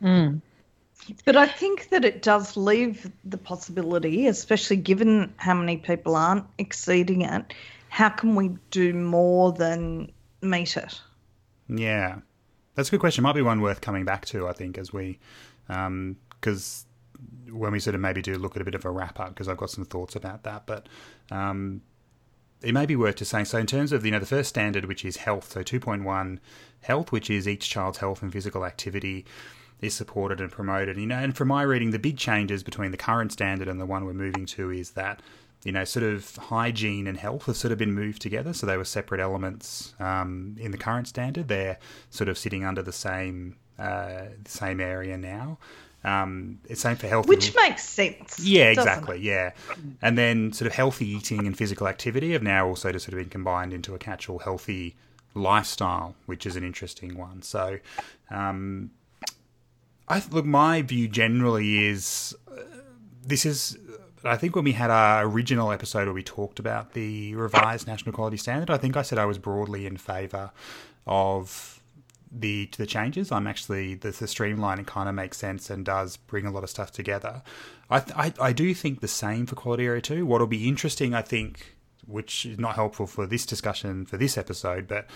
[0.01, 0.41] Mm.
[1.25, 6.45] But I think that it does leave the possibility, especially given how many people aren't
[6.57, 7.53] exceeding it.
[7.89, 11.01] How can we do more than meet it?
[11.67, 12.19] Yeah,
[12.75, 13.23] that's a good question.
[13.23, 14.47] Might be one worth coming back to.
[14.47, 15.19] I think as we,
[15.67, 16.85] because
[17.49, 19.29] um, when we sort of maybe do look at a bit of a wrap up,
[19.29, 20.65] because I've got some thoughts about that.
[20.67, 20.87] But
[21.31, 21.81] um,
[22.61, 23.45] it may be worth just saying.
[23.45, 26.03] So in terms of you know the first standard, which is health, so two point
[26.03, 26.39] one
[26.81, 29.25] health, which is each child's health and physical activity
[29.81, 30.97] is supported and promoted.
[30.97, 33.85] You know, and from my reading, the big changes between the current standard and the
[33.85, 35.21] one we're moving to is that
[35.63, 38.53] you know, sort of hygiene and health have sort of been moved together.
[38.53, 41.47] So they were separate elements um, in the current standard.
[41.47, 41.77] They're
[42.09, 45.57] sort of sitting under the same uh, same area now.
[46.03, 48.39] Um, it's same for health, which makes sense.
[48.39, 49.17] Yeah, exactly.
[49.17, 49.23] It?
[49.23, 49.51] Yeah,
[50.01, 53.19] and then sort of healthy eating and physical activity have now also just sort of
[53.19, 54.95] been combined into a catch-all healthy
[55.33, 57.41] lifestyle, which is an interesting one.
[57.41, 57.79] So,
[58.31, 58.91] um,
[60.09, 60.45] I look.
[60.45, 62.61] My view generally is uh,
[63.25, 63.77] this is
[64.23, 68.13] I think when we had our original episode where we talked about the revised national
[68.13, 70.51] quality standard, I think I said I was broadly in favour
[71.05, 71.81] of
[72.31, 73.31] the the changes.
[73.31, 76.69] I'm actually the, the streamlining kind of makes sense and does bring a lot of
[76.69, 77.43] stuff together.
[77.89, 80.25] I, I I do think the same for quality area two.
[80.25, 84.87] What'll be interesting, I think, which is not helpful for this discussion for this episode,
[84.87, 85.07] but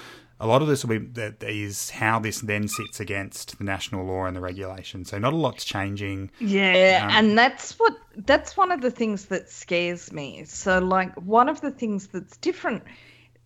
[0.43, 4.05] a lot of this will be that is how this then sits against the national
[4.05, 5.05] law and the regulation.
[5.05, 6.31] So not a lot's changing.
[6.39, 10.43] Yeah, um, and that's what that's one of the things that scares me.
[10.43, 12.83] So like one of the things that's different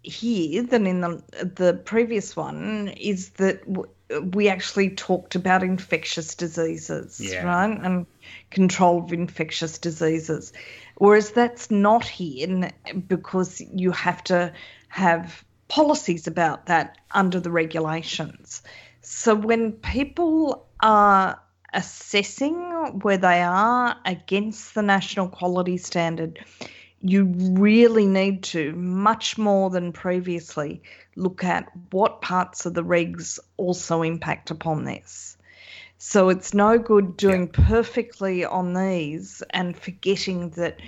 [0.01, 1.21] here than in the
[1.55, 3.91] the previous one is that w-
[4.33, 7.43] we actually talked about infectious diseases, yeah.
[7.43, 7.79] right?
[7.79, 8.07] And
[8.49, 10.51] control of infectious diseases.
[10.95, 12.71] Whereas that's not here
[13.07, 14.51] because you have to
[14.87, 18.61] have policies about that under the regulations.
[19.01, 21.39] So when people are
[21.73, 22.55] assessing
[23.01, 26.43] where they are against the national quality standard,
[27.01, 30.81] you really need to, much more than previously,
[31.15, 35.37] look at what parts of the regs also impact upon this.
[35.99, 37.67] So it's no good doing yeah.
[37.67, 40.79] perfectly on these and forgetting that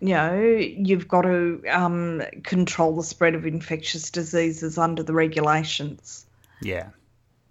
[0.00, 6.26] you know, you've got to um, control the spread of infectious diseases under the regulations.
[6.62, 6.88] Yeah.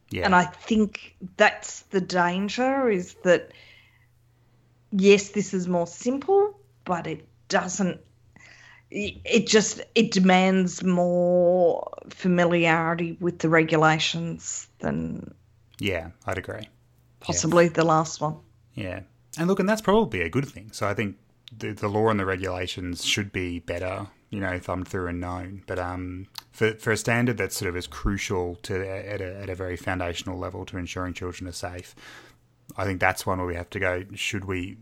[0.09, 0.25] Yeah.
[0.25, 3.51] And I think that's the danger is that,
[4.91, 8.01] yes, this is more simple, but it doesn't,
[8.89, 15.35] it just, it demands more familiarity with the regulations than.
[15.79, 16.67] Yeah, I'd agree.
[17.19, 17.73] Possibly yeah.
[17.73, 18.37] the last one.
[18.73, 19.01] Yeah.
[19.37, 20.71] And look, and that's probably a good thing.
[20.71, 21.17] So I think
[21.55, 25.63] the, the law and the regulations should be better, you know, thumbed through and known.
[25.67, 29.49] But um, for for a standard that's sort of as crucial to at a, at
[29.49, 31.95] a very foundational level to ensuring children are safe,
[32.77, 34.03] I think that's one where we have to go.
[34.15, 34.77] Should we?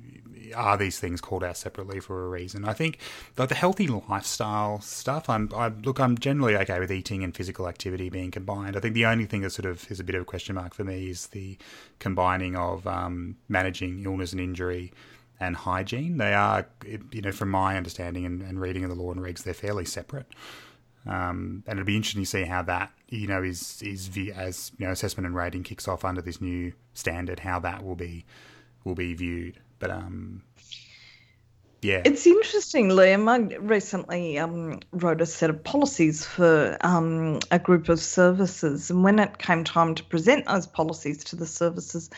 [0.56, 2.64] Are these things called out separately for a reason?
[2.64, 3.00] I think
[3.38, 5.30] like the healthy lifestyle stuff.
[5.30, 6.00] I'm I look.
[6.00, 8.78] I'm generally okay with eating and physical activity being combined.
[8.78, 10.74] I think the only thing that sort of is a bit of a question mark
[10.74, 11.58] for me is the
[12.00, 14.92] combining of um, managing illness and injury
[15.40, 16.18] and hygiene.
[16.18, 16.68] They are,
[17.12, 19.86] you know, from my understanding and, and reading of the law and regs, they're fairly
[19.86, 20.28] separate.
[21.06, 24.86] Um, and it'll be interesting to see how that, you know, is is as you
[24.86, 28.26] know, assessment and rating kicks off under this new standard, how that will be
[28.84, 29.60] will be viewed.
[29.80, 30.44] But um,
[31.82, 33.30] yeah, it's interesting, Liam.
[33.30, 39.04] I recently um, wrote a set of policies for um, a group of services, and
[39.04, 42.10] when it came time to present those policies to the services,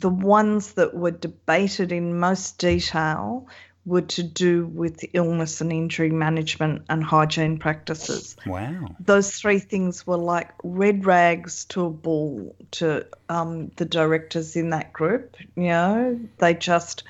[0.00, 3.46] the ones that were debated in most detail
[3.86, 8.36] were to do with illness and injury management and hygiene practices.
[8.46, 8.94] Wow.
[9.00, 14.70] Those three things were like red rags to a bull to um, the directors in
[14.70, 15.36] that group.
[15.56, 17.04] You know, they just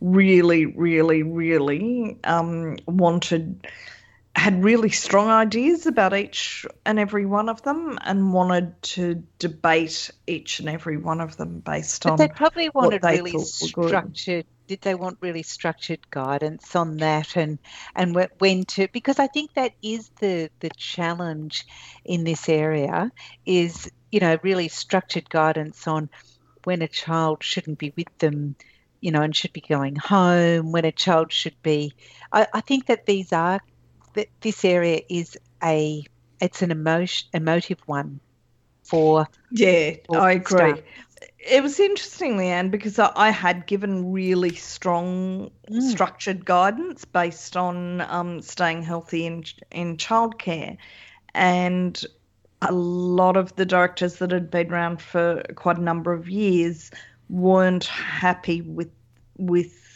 [0.00, 3.66] really, really, really um, wanted
[4.40, 10.10] had really strong ideas about each and every one of them and wanted to debate
[10.26, 14.46] each and every one of them based but on they probably wanted they really structured
[14.66, 17.58] did they want really structured guidance on that and
[17.94, 21.66] and when to because i think that is the the challenge
[22.06, 23.12] in this area
[23.44, 26.08] is you know really structured guidance on
[26.64, 28.56] when a child shouldn't be with them
[29.02, 31.92] you know and should be going home when a child should be
[32.32, 33.60] I, I think that these are
[34.14, 36.04] that this area is a
[36.40, 38.20] it's an emotion emotive one
[38.82, 40.80] for yeah for i agree staff.
[41.38, 45.82] it was interesting leanne because I, I had given really strong mm.
[45.82, 50.76] structured guidance based on um, staying healthy in in childcare
[51.34, 52.04] and
[52.62, 56.90] a lot of the directors that had been around for quite a number of years
[57.28, 58.90] weren't happy with
[59.38, 59.89] with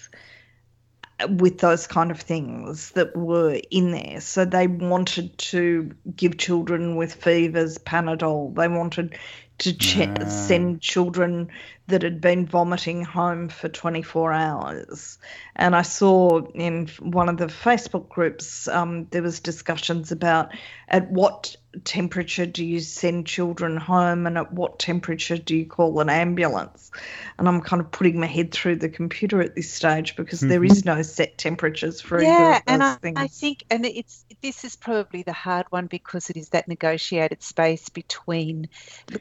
[1.28, 4.20] with those kind of things that were in there.
[4.20, 8.54] So they wanted to give children with fevers Panadol.
[8.54, 9.16] They wanted
[9.58, 10.24] to ch- Ah.
[10.28, 11.48] send children
[11.86, 15.18] that had been vomiting home for 24 hours.
[15.54, 20.48] And I saw in one of the Facebook groups um, there was discussions about
[20.88, 21.54] at what
[21.84, 26.90] temperature do you send children home and at what temperature do you call an ambulance.
[27.38, 30.62] And I'm kind of putting my head through the computer at this stage because there
[30.62, 30.96] is mm-hmm.
[30.96, 33.18] no set temperatures for either yeah, of those and I, things.
[33.18, 37.42] I think, and it's this is probably the hard one because it is that negotiated
[37.42, 38.68] space between,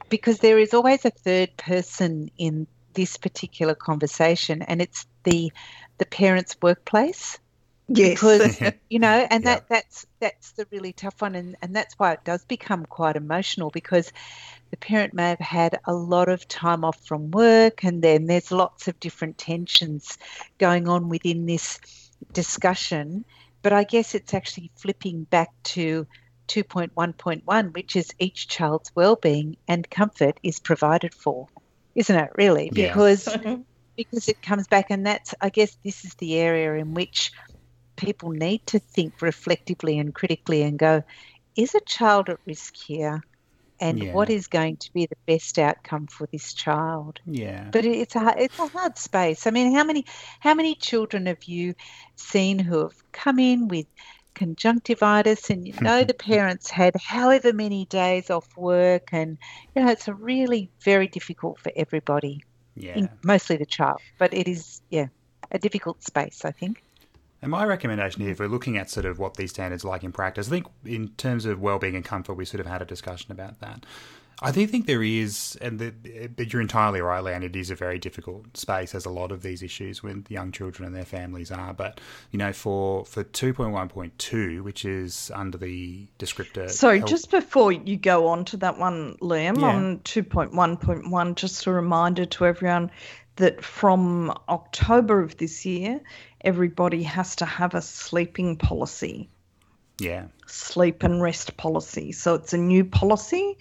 [0.09, 5.51] because there is always a third person in this particular conversation, and it's the
[5.97, 7.39] the parent's workplace
[7.87, 8.19] yes.
[8.19, 8.59] because
[8.89, 9.55] you know and Yeah.
[9.55, 13.15] that that's that's the really tough one and, and that's why it does become quite
[13.15, 14.11] emotional because
[14.71, 18.51] the parent may have had a lot of time off from work and then there's
[18.51, 20.17] lots of different tensions
[20.59, 21.79] going on within this
[22.33, 23.25] discussion
[23.61, 26.07] but i guess it's actually flipping back to
[26.47, 31.47] 2.1.1 which is each child's well-being and comfort is provided for
[31.95, 32.93] isn't it really Yeah.
[32.93, 33.27] because
[33.97, 37.31] because it comes back and that's i guess this is the area in which
[37.95, 41.03] people need to think reflectively and critically and go
[41.55, 43.23] is a child at risk here
[43.79, 44.13] and Yeah.
[44.13, 47.69] what is going to be the best outcome for this child Yeah.
[47.71, 50.05] but it's a it's a hard space i mean how many
[50.39, 51.75] how many children have you
[52.15, 53.85] seen who have come in with
[54.35, 59.37] conjunctivitis and you know the parents had however many days off work and
[59.75, 62.41] you know it's a really very difficult for everybody
[62.75, 62.95] yeah.
[62.95, 64.01] in, mostly the child.
[64.17, 65.07] But it is, yeah,
[65.51, 66.83] a difficult space, I think.
[67.43, 70.05] And my recommendation here, if we're looking at sort of what these standards are like
[70.05, 72.85] in practice, I think in terms of well-being and comfort, we sort of had a
[72.85, 73.85] discussion about that.
[74.41, 77.43] I do think there is, and the, but you're entirely right, Leanne.
[77.43, 80.87] It is a very difficult space, as a lot of these issues with young children
[80.87, 81.73] and their families are.
[81.73, 81.99] But
[82.31, 86.69] you know, for for two point one point two, which is under the descriptor.
[86.69, 89.67] So just before you go on to that one, Liam, Yeah.
[89.67, 92.89] on 2.1.1, just a reminder to everyone
[93.35, 96.01] that from October of this year,
[96.43, 99.29] everybody has to have a sleeping policy,
[99.99, 102.11] yeah, sleep and rest policy.
[102.11, 103.57] So it's a new policy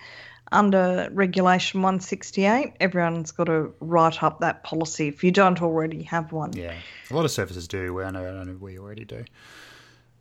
[0.50, 2.74] under Regulation 168.
[2.80, 6.52] Everyone's got to write up that policy if you don't already have one.
[6.52, 6.74] Yeah,
[7.10, 8.02] a lot of services do.
[8.02, 9.24] I know, I know we already do.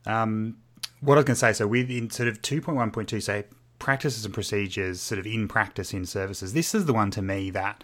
[0.05, 0.57] Um,
[1.01, 3.45] what I was going to say, so within sort of 2.1.2, say
[3.81, 6.53] practices and procedures, sort of in practice in services.
[6.53, 7.83] This is the one to me that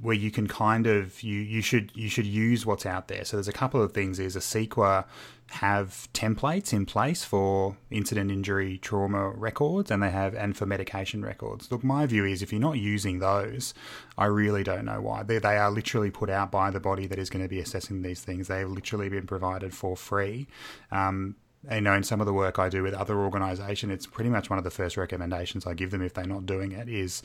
[0.00, 3.24] where you can kind of you you should you should use what's out there.
[3.24, 4.18] So there's a couple of things.
[4.18, 5.04] Is ACECQA
[5.50, 11.22] have templates in place for incident injury trauma records and they have and for medication
[11.22, 11.70] records.
[11.70, 13.74] Look, my view is if you're not using those,
[14.16, 15.22] I really don't know why.
[15.22, 18.02] They, they are literally put out by the body that is going to be assessing
[18.02, 18.48] these things.
[18.48, 20.48] They've literally been provided for free.
[20.90, 21.36] Um,
[21.72, 24.50] you know, in some of the work I do with other organisation, it's pretty much
[24.50, 27.22] one of the first recommendations I give them if they're not doing it is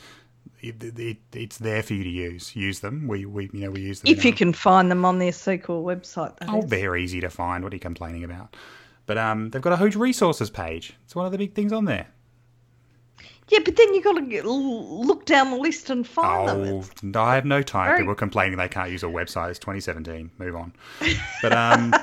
[0.62, 2.56] it, it, it's there for you to use.
[2.56, 3.08] Use them.
[3.08, 4.12] We, we you know we use them.
[4.12, 6.70] If you our- can find them on their ACECQA website, that Oh, is.
[6.70, 7.64] they're easy to find.
[7.64, 8.56] What are you complaining about?
[9.06, 10.94] But um, they've got a huge resources page.
[11.06, 12.08] It's one of the big things on there.
[13.50, 16.62] Yeah, but then you've got to look down the list and find them.
[16.62, 17.88] Oh, It's- I have no time.
[17.88, 19.50] Very- People complaining they can't use a website.
[19.50, 20.30] It's 2017.
[20.38, 20.74] Move on.
[21.42, 21.94] But um,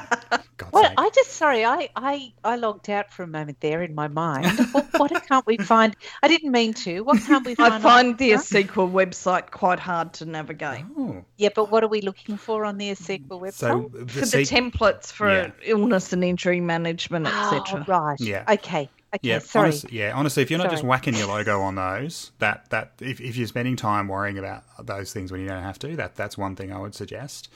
[0.67, 0.95] God's Well, sake.
[0.99, 4.47] I just sorry, I, I I logged out for a moment there in my mind.
[4.73, 5.97] what, what can't we find?
[6.23, 7.01] I didn't mean to.
[7.03, 7.73] What can't we find?
[7.73, 8.39] I on- find the Huh?
[8.39, 10.85] ACECQA website quite hard to navigate.
[10.99, 13.55] Oh, Yeah, but what are we looking for on the ACECQA website?
[13.55, 15.51] so For the the se- templates for Yeah.
[15.63, 17.85] illness and injury management, Oh, ah, etc.
[17.89, 18.21] right.
[18.21, 18.45] Yeah.
[18.49, 18.91] Okay.
[19.17, 19.29] Okay.
[19.29, 19.69] Yeah, sorry.
[19.69, 20.13] honest- yeah.
[20.15, 23.47] Honestly, if you're not just whacking your logo on those, that that if, if you're
[23.47, 26.73] spending time worrying about those things when you don't have to, that that's one thing
[26.73, 27.49] I would suggest.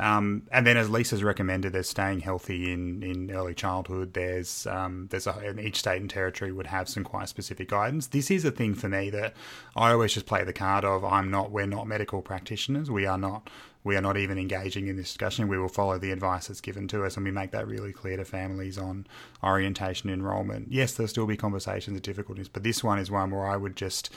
[0.00, 4.14] Um, and then, as Lisa's recommended, there's staying healthy in, in early childhood.
[4.14, 8.06] There's um, there's a, and each state and territory would have some quite specific guidance.
[8.06, 9.34] This is a thing for me that
[9.74, 11.50] I always just play the card of I'm not.
[11.50, 12.90] We're not medical practitioners.
[12.90, 13.50] We are not.
[13.84, 15.48] We are not even engaging in this discussion.
[15.48, 18.16] We will follow the advice that's given to us, and we make that really clear
[18.16, 19.06] to families on
[19.42, 20.68] orientation enrollment.
[20.70, 23.76] Yes, there'll still be conversations and difficulties, but this one is one where I would
[23.76, 24.10] just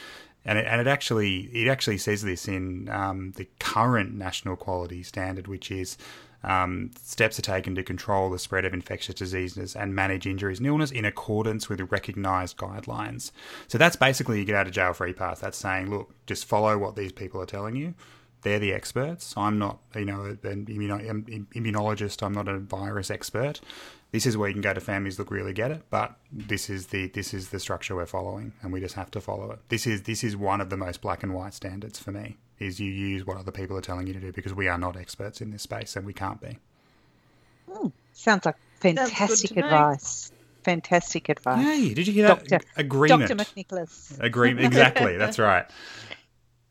[0.43, 5.03] and it, and it actually it actually says this in um, the current national quality
[5.03, 5.97] standard, which is
[6.43, 10.67] um, steps are taken to control the spread of infectious diseases and manage injuries and
[10.67, 13.31] illness in accordance with recognised guidelines.
[13.67, 15.39] So that's basically you get out of jail free pass.
[15.39, 17.93] That's saying, look, just follow what these people are telling you.
[18.43, 19.33] They're the experts.
[19.37, 22.23] I'm not, you know, an immunologist.
[22.23, 23.61] I'm not a virus expert.
[24.11, 26.87] This is where you can go to families that really get it, but this is
[26.87, 29.59] the this is the structure we're following, and we just have to follow it.
[29.69, 32.37] This is this is one of the most black and white standards for me.
[32.59, 34.97] Is you use what other people are telling you to do because we are not
[34.97, 36.57] experts in this space, and we can't be.
[37.69, 40.31] Mm, sounds like fantastic advice.
[40.63, 41.63] Fantastic advice.
[41.63, 42.47] Hey, did you hear that?
[42.47, 43.29] Doctor, Agreement.
[43.29, 43.35] Dr.
[43.35, 44.19] McNicholas.
[44.19, 44.65] Agreement.
[44.65, 45.17] Exactly.
[45.17, 45.65] that's right.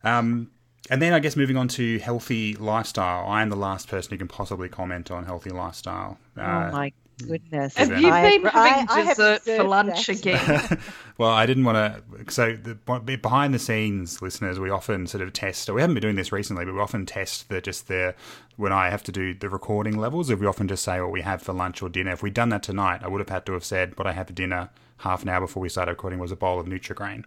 [0.03, 0.51] Um,
[0.89, 3.27] and then I guess moving on to healthy lifestyle.
[3.27, 6.17] I am the last person who can possibly comment on healthy lifestyle.
[6.37, 6.93] Uh, oh my
[7.27, 7.75] goodness.
[7.77, 10.19] Have you been having I, dessert I for lunch that.
[10.19, 10.79] again?
[11.17, 12.31] well, I didn't want to.
[12.31, 12.75] So, the,
[13.17, 15.69] behind the scenes, listeners, we often sort of test.
[15.69, 18.15] We haven't been doing this recently, but we often test the just the
[18.57, 20.29] when I have to do the recording levels.
[20.29, 22.11] If we often just say what we have for lunch or dinner.
[22.11, 24.27] If we'd done that tonight, I would have had to have said what I had
[24.27, 27.23] for dinner half an hour before we started recording was a bowl of Nutrigrain.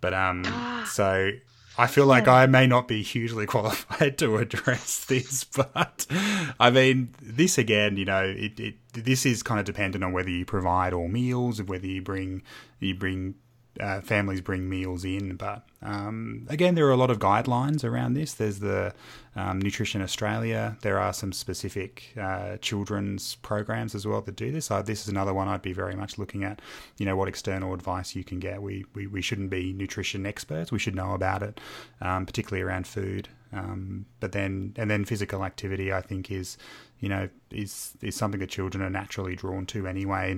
[0.00, 0.44] But um,
[0.86, 1.32] so
[1.78, 6.06] I feel like I may not be hugely qualified to address this, but
[6.58, 10.28] I mean, this again, you know, it, it this is kind of dependent on whether
[10.28, 12.42] you provide all meals, or whether you bring
[12.80, 13.36] you bring
[13.80, 15.36] uh, families bring meals in.
[15.36, 18.34] But um, again, there are a lot of guidelines around this.
[18.34, 18.94] There's the
[19.36, 20.76] um, Nutrition Australia.
[20.82, 24.70] There are some specific uh, children's programs as well that do this.
[24.70, 26.60] Uh, this is another one I'd be very much looking at.
[26.98, 28.62] You know what external advice you can get.
[28.62, 30.72] We we, we shouldn't be nutrition experts.
[30.72, 31.60] We should know about it,
[32.00, 33.28] um, particularly around food.
[33.52, 36.58] Um, but then and then physical activity, I think, is
[37.00, 40.32] you know, is is something that children are naturally drawn to anyway.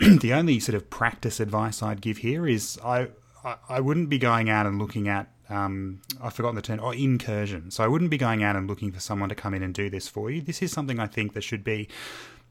[0.00, 3.08] And the only sort of practice advice I'd give here is I
[3.44, 6.94] I, I wouldn't be going out and looking at um, I've forgotten the term, or
[6.94, 7.70] incursion.
[7.70, 9.90] So I wouldn't be going out and looking for someone to come in and do
[9.90, 10.40] this for you.
[10.40, 11.88] This is something I think that should be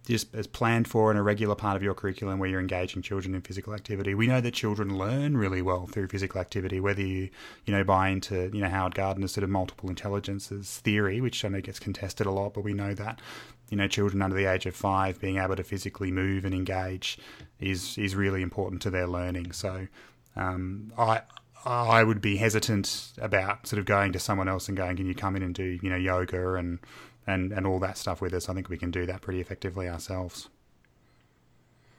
[0.05, 3.33] just as planned for in a regular part of your curriculum where you're engaging children
[3.33, 4.13] in physical activity.
[4.13, 7.29] We know that children learn really well through physical activity, whether you,
[7.65, 11.47] you know, buy into, you know, Howard Gardner's sort of multiple intelligences theory, which I
[11.47, 13.21] know gets contested a lot, but we know that,
[13.69, 17.17] you know, children under the age of five being able to physically move and engage
[17.59, 19.51] is is really important to their learning.
[19.51, 19.87] So
[20.35, 21.21] um, I
[21.65, 25.15] I would be hesitant about sort of going to someone else and going, can you
[25.15, 26.79] come in and do, you know, yoga and
[27.25, 28.49] and and all that stuff with us.
[28.49, 30.49] I think we can do that pretty effectively ourselves.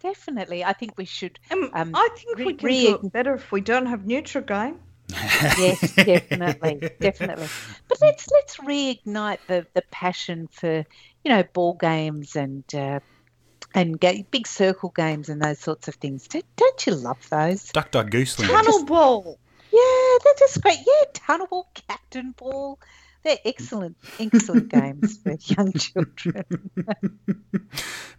[0.03, 1.39] Definitely, I think we should.
[1.51, 4.01] Um, um, I think re- we can re- do it better if we don't have
[4.01, 4.77] Nutrigrain.
[5.11, 7.47] yes, definitely, definitely.
[7.89, 10.85] But let's let's reignite the the passion for
[11.25, 12.64] you know ball games and.
[12.75, 13.01] Uh,
[13.77, 16.29] and get big circle games and those sorts of things.
[16.29, 17.64] Don't, don't you love those?
[17.72, 18.37] Duck, duck, goose.
[18.37, 19.37] Tunnel ball.
[19.72, 20.79] Yeah, they're just great.
[20.79, 22.79] Yeah, tunnel ball, captain ball.
[23.25, 26.45] They're excellent, excellent games for young children.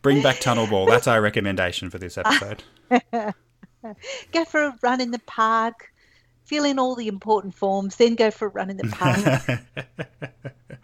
[0.02, 0.88] Bring back Tunnel Ball.
[0.88, 2.64] That's our recommendation for this episode.
[4.32, 5.94] go for a run in the park,
[6.46, 9.60] fill in all the important forms, then go for a run in the park.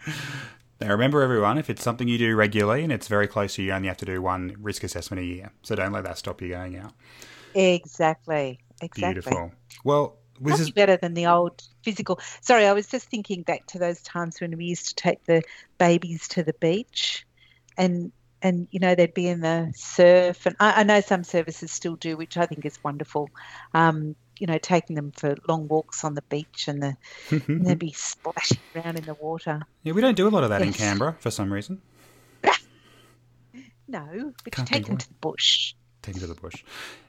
[0.82, 3.68] Now, remember, everyone, if it's something you do regularly and it's very close to you,
[3.68, 5.52] you only have to do one risk assessment a year.
[5.62, 6.94] So don't let that stop you going out.
[7.54, 8.60] Exactly.
[8.82, 9.14] Exactly.
[9.14, 9.52] Beautiful.
[9.84, 12.20] Well, this is better than the old physical.
[12.42, 15.44] Sorry, I was just thinking back to those times when we used to take the
[15.78, 17.28] babies to the beach,
[17.78, 18.12] and
[18.42, 21.96] and you know they'd be in the surf, and I, I know some services still
[21.96, 23.30] do, which I think is wonderful.
[23.76, 26.98] Um, you know, taking them for long walks on the beach, and, the,
[27.30, 29.62] and they'd be splashing around in the water.
[29.84, 30.70] Yeah, we don't do a lot of that yes.
[30.70, 31.80] in Canberra for some reason.
[33.88, 35.76] no, but Can't take them to the bush.
[36.02, 36.64] Take them to the bush.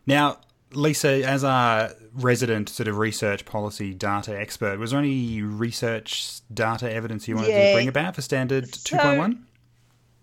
[0.07, 0.41] Now,
[0.73, 6.93] Lisa, as our resident sort of research policy data expert, was there any research data
[6.93, 7.69] evidence you wanted yeah.
[7.69, 9.39] to bring about for Standard so, 2.1?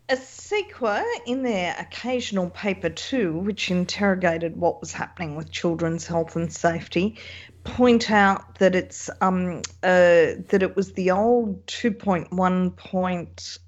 [0.09, 6.51] ACECQA, in their occasional paper too, which interrogated what was happening with children's health and
[6.51, 7.17] safety,
[7.63, 13.59] point out that it's um, uh, that it was the old 2.1 point.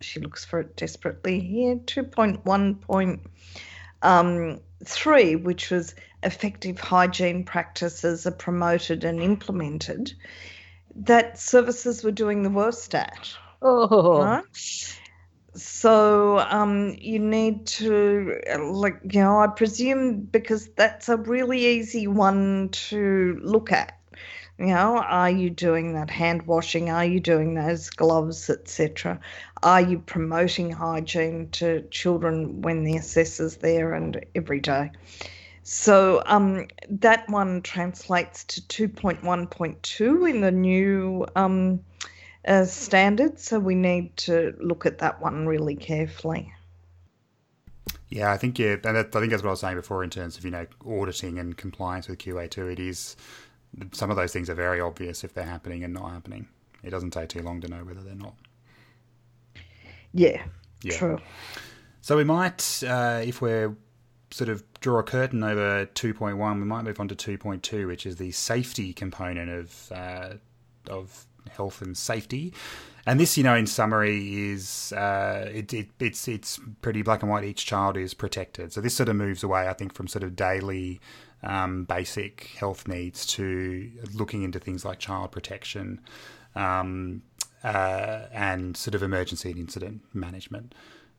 [0.00, 1.76] She looks for it desperately here.
[1.76, 3.20] 2.1 point
[4.02, 10.12] um, three, which was effective hygiene practices are promoted and implemented,
[10.96, 13.30] that services were doing the worst at.
[13.62, 14.22] Oh.
[14.22, 14.98] Right?
[15.54, 22.06] So um, you need to, like, you know, I presume because that's a really easy
[22.06, 23.98] one to look at.
[24.58, 26.90] You know, are you doing that hand washing?
[26.90, 29.20] Are you doing those gloves, etc.?
[29.62, 34.90] Are you promoting hygiene to children when the assessor's there and every day?
[35.62, 41.80] So um, that one translates to 2.1.2 in the new um,
[42.48, 43.38] uh, standard.
[43.38, 46.52] So we need to look at that one really carefully.
[48.08, 50.38] Yeah, I think yeah, and I think that's what I was saying before in terms
[50.38, 52.68] of you know auditing and compliance with QA two.
[52.68, 53.16] It is
[53.92, 56.48] some of those things are very obvious if they're happening and not happening.
[56.82, 58.34] it doesn't take too long to know whether they're not.
[60.14, 60.42] Yeah,
[60.82, 60.96] Yeah.
[60.96, 61.18] true.
[62.00, 63.76] So we might, uh, if we're
[64.30, 68.16] sort of draw a curtain over 2.1, we might move on to 2.2, which is
[68.16, 70.34] the safety component of uh,
[70.88, 72.52] of health and safety.
[73.06, 77.30] And this, you know, in summary, is uh, it, it, it's it's pretty black and
[77.30, 77.44] white.
[77.44, 78.72] Each child is protected.
[78.72, 81.00] So this sort of moves away, I think, from sort of daily
[81.42, 86.00] um, basic health needs to looking into things like child protection
[86.54, 87.22] um,
[87.64, 90.74] uh, and sort of emergency and incident management.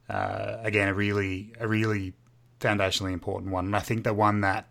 [0.09, 2.13] Uh, again, a really a really
[2.59, 4.67] foundationally important one, and I think the one that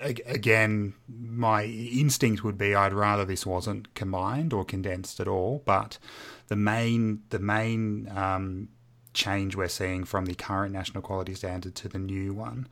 [0.00, 5.98] again my instinct would be I'd rather this wasn't combined or condensed at all, but
[6.48, 8.68] the main the main um,
[9.12, 12.68] change we're seeing from the current national quality standard to the new one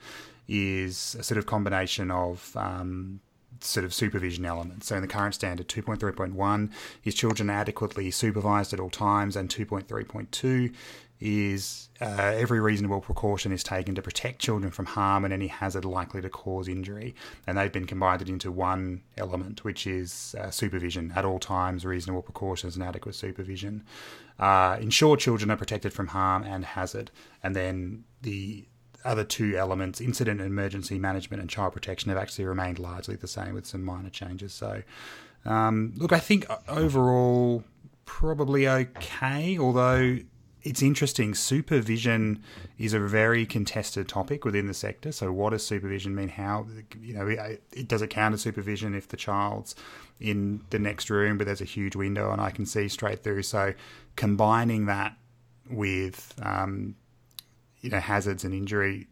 [0.46, 3.20] is a sort of combination of um,
[3.60, 4.86] sort of supervision elements.
[4.86, 6.70] So in the current standard, 2.3.1
[7.04, 10.72] is children adequately supervised at all times, and 2.3.2
[11.20, 15.84] is uh, every reasonable precaution is taken to protect children from harm and any hazard
[15.84, 17.14] likely to cause injury.
[17.46, 22.22] And they've been combined into one element, which is uh, supervision at all times, reasonable
[22.22, 23.84] precautions, and adequate supervision.
[24.38, 27.10] Uh, ensure children are protected from harm and hazard.
[27.42, 28.66] And then the
[29.04, 33.28] other two elements, incident and emergency management and child protection, have actually remained largely the
[33.28, 34.52] same with some minor changes.
[34.52, 34.82] So,
[35.44, 37.64] um, look, I think overall
[38.04, 40.18] probably okay, although
[40.62, 41.34] it's interesting.
[41.34, 42.42] Supervision
[42.78, 45.12] is a very contested topic within the sector.
[45.12, 46.28] So, what does supervision mean?
[46.28, 46.66] How
[47.00, 49.74] you know it does it count as supervision if the child's
[50.20, 53.42] in the next room, but there's a huge window and I can see straight through.
[53.42, 53.74] So,
[54.16, 55.16] combining that
[55.70, 56.96] with um,
[57.80, 59.06] you know hazards and injury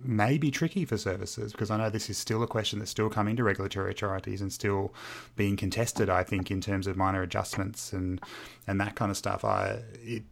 [0.00, 3.08] may be tricky for services because I know this is still a question that's still
[3.08, 4.92] coming to regulatory authorities and still
[5.34, 6.08] being contested.
[6.10, 8.20] I think in terms of minor adjustments and
[8.66, 9.44] and that kind of stuff.
[9.44, 10.22] I it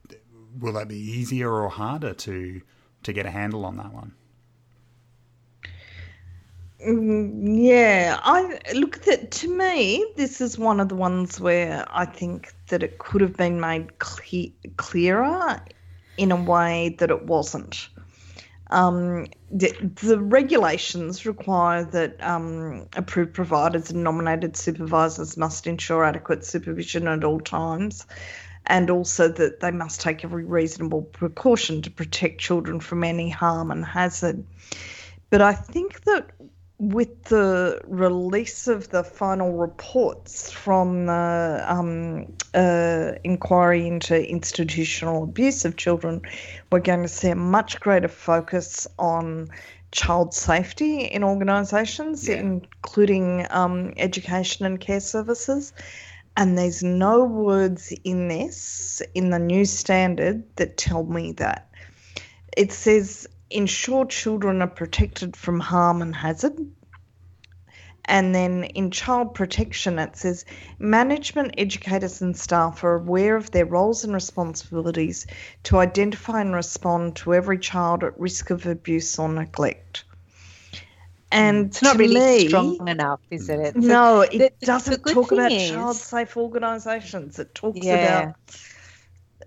[0.59, 2.63] will that be easier or harder to
[3.03, 4.15] to get a handle on that one?
[6.85, 9.31] Mm, Yeah, I look at it.
[9.33, 13.37] To me, this is one of the ones where I think that it could have
[13.37, 15.61] been made cle- clearer
[16.17, 17.89] in a way that it wasn't.
[18.71, 19.73] Um, the,
[20.03, 27.23] the regulations require that um, approved providers and nominated supervisors must ensure adequate supervision at
[27.23, 28.07] all times,
[28.67, 33.71] and also that they must take every reasonable precaution to protect children from any harm
[33.71, 34.45] and hazard.
[35.31, 36.31] But I think that
[36.79, 45.65] with the release of the final reports from the um, uh, inquiry into institutional abuse
[45.65, 46.23] of children,
[46.71, 49.49] we're going to see a much greater focus on
[49.93, 52.41] child safety in organisations, Yeah.
[52.41, 55.73] including um, education and care services.
[56.37, 61.69] And there's no words in this, in the new standard, that tell me that.
[62.57, 66.59] It says ensure children are protected from harm and hazard.
[68.07, 70.45] And then in child protection, it says
[70.79, 75.27] management, educators, and staff are aware of their roles and responsibilities
[75.65, 80.05] to identify and respond to every child at risk of abuse or neglect.
[81.33, 81.69] And mm.
[81.69, 83.75] It's not really me, strong enough, is it?
[83.77, 87.39] No, it the doesn't talk about is- child safe organisations.
[87.39, 88.23] It talks Yeah.
[88.31, 88.35] about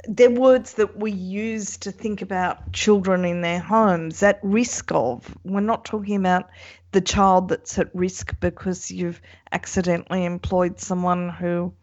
[0.07, 5.35] they're words that we use to think about children in their homes at risk of.
[5.43, 6.49] We're not talking about
[6.91, 9.21] the child that's at risk because you've
[9.51, 11.73] accidentally employed someone who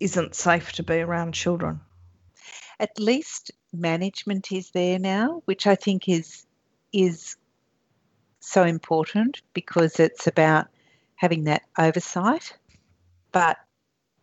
[0.00, 1.80] isn't safe to be around children.
[2.80, 6.46] at least management is there now, which I think is
[6.92, 7.36] is
[8.40, 10.68] so important because it's about
[11.16, 12.56] having that oversight.
[13.32, 13.58] But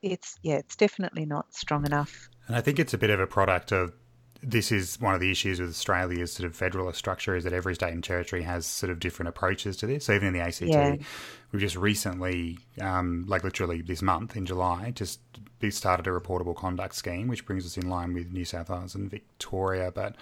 [0.02, 2.30] it's yeah, it's definitely not strong enough.
[2.48, 3.94] And I think it's a bit of a product of
[4.42, 7.74] this is one of the issues with Australia's sort of federalist structure is that every
[7.74, 10.06] state and territory has sort of different approaches to this.
[10.06, 10.96] So even in the ACT, Yeah.
[11.52, 15.20] we've just recently, um, like literally this month in July, just
[15.72, 19.10] started a reportable conduct scheme, which brings us in line with New South Wales and
[19.10, 19.92] Victoria.
[19.92, 20.16] But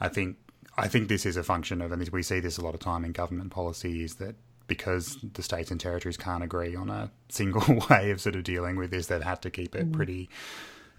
[0.00, 0.38] I think
[0.76, 3.04] I think this is a function of, and we see this a lot of time
[3.04, 7.80] in government policy, is that because the states and territories can't agree on a single
[7.90, 10.28] way of sort of dealing with this, they've had to keep it pretty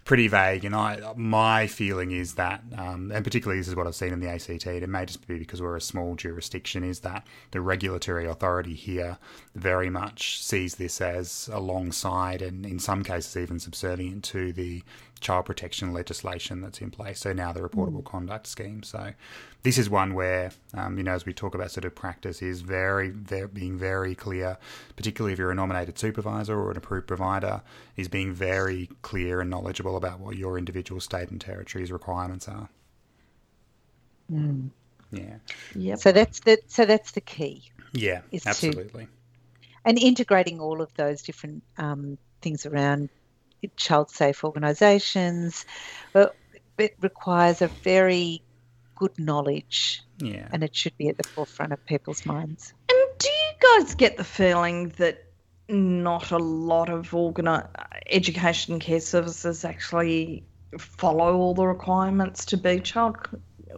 [0.04, 0.64] pretty vague.
[0.64, 4.20] And I, my feeling is that, um, and particularly this is what I've seen in
[4.20, 4.66] the ACT.
[4.66, 6.84] It may just be because we're a small jurisdiction.
[6.84, 9.18] Is that the regulatory authority here
[9.54, 14.82] very much sees this as alongside, and in some cases even subservient to the
[15.24, 17.20] child protection legislation that's in place.
[17.20, 18.04] So now the reportable mm.
[18.04, 18.82] conduct scheme.
[18.82, 19.14] So
[19.62, 22.60] this is one where, um, you know, as we talk about sort of practice, is
[22.60, 24.58] very, very being very clear,
[24.96, 27.62] particularly if you're a nominated supervisor or an approved provider,
[27.96, 32.68] is being very clear and knowledgeable about what your individual state and territory's requirements are.
[34.30, 34.68] Mm.
[35.10, 35.36] Yeah.
[35.74, 35.98] Yep.
[36.00, 37.70] So that's the so that's the key.
[37.92, 39.04] Yeah, absolutely.
[39.04, 39.10] To,
[39.86, 43.08] and integrating all of those different um, things around
[43.76, 45.64] child safe organisations,
[46.12, 46.36] But
[46.78, 48.42] it requires a very
[48.96, 50.02] good knowledge.
[50.18, 50.48] Yeah.
[50.52, 52.72] And it should be at the forefront of people's minds.
[52.88, 55.24] And do you guys get the feeling that
[55.68, 57.68] not a lot of organi-
[58.06, 60.44] education care services actually
[60.78, 63.16] follow all the requirements to be child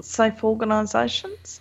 [0.00, 1.60] safe organisations?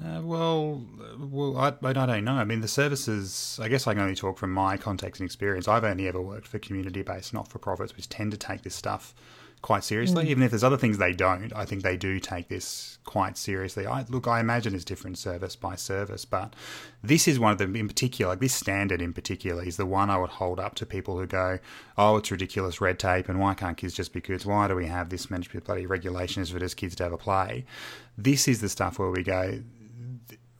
[0.00, 0.82] Uh, well,
[1.18, 2.32] well, I, I don't know.
[2.32, 3.58] I mean, the services.
[3.60, 5.68] I guess I can only talk from my context and experience.
[5.68, 9.14] I've only ever worked for community-based not-for-profits, which tend to take this stuff
[9.60, 10.24] quite seriously.
[10.24, 10.28] Mm.
[10.28, 13.86] Even if there's other things they don't, I think they do take this quite seriously.
[13.86, 16.56] I look, I imagine it's different service by service, but
[17.02, 18.32] this is one of them in particular.
[18.32, 21.26] Like this standard in particular is the one I would hold up to people who
[21.26, 21.58] go,
[21.98, 24.46] "Oh, it's ridiculous red tape, and why can't kids just be kids?
[24.46, 27.66] Why do we have this many bloody regulations for just kids to have a play?"
[28.16, 29.62] This is the stuff where we go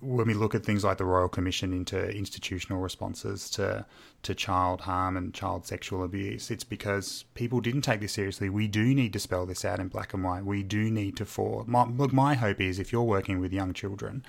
[0.02, 3.86] when we look at things like the Royal Commission into institutional responses to
[4.22, 8.48] to child harm and child sexual abuse, it's because people didn't take this seriously.
[8.48, 10.44] We do need to spell this out in black and white.
[10.44, 12.12] We do need to for my, look.
[12.12, 14.24] My hope is if you're working with young children,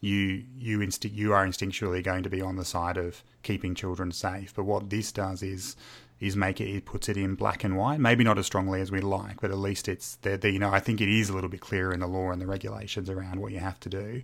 [0.00, 4.12] you you insti- you are instinctually going to be on the side of keeping children
[4.12, 4.54] safe.
[4.54, 5.76] But what this does is
[6.18, 8.00] is make it it puts it in black and white.
[8.00, 10.38] Maybe not as strongly as we like, but at least it's there.
[10.46, 12.46] You know, I think it is a little bit clearer in the law and the
[12.46, 14.22] regulations around what you have to do.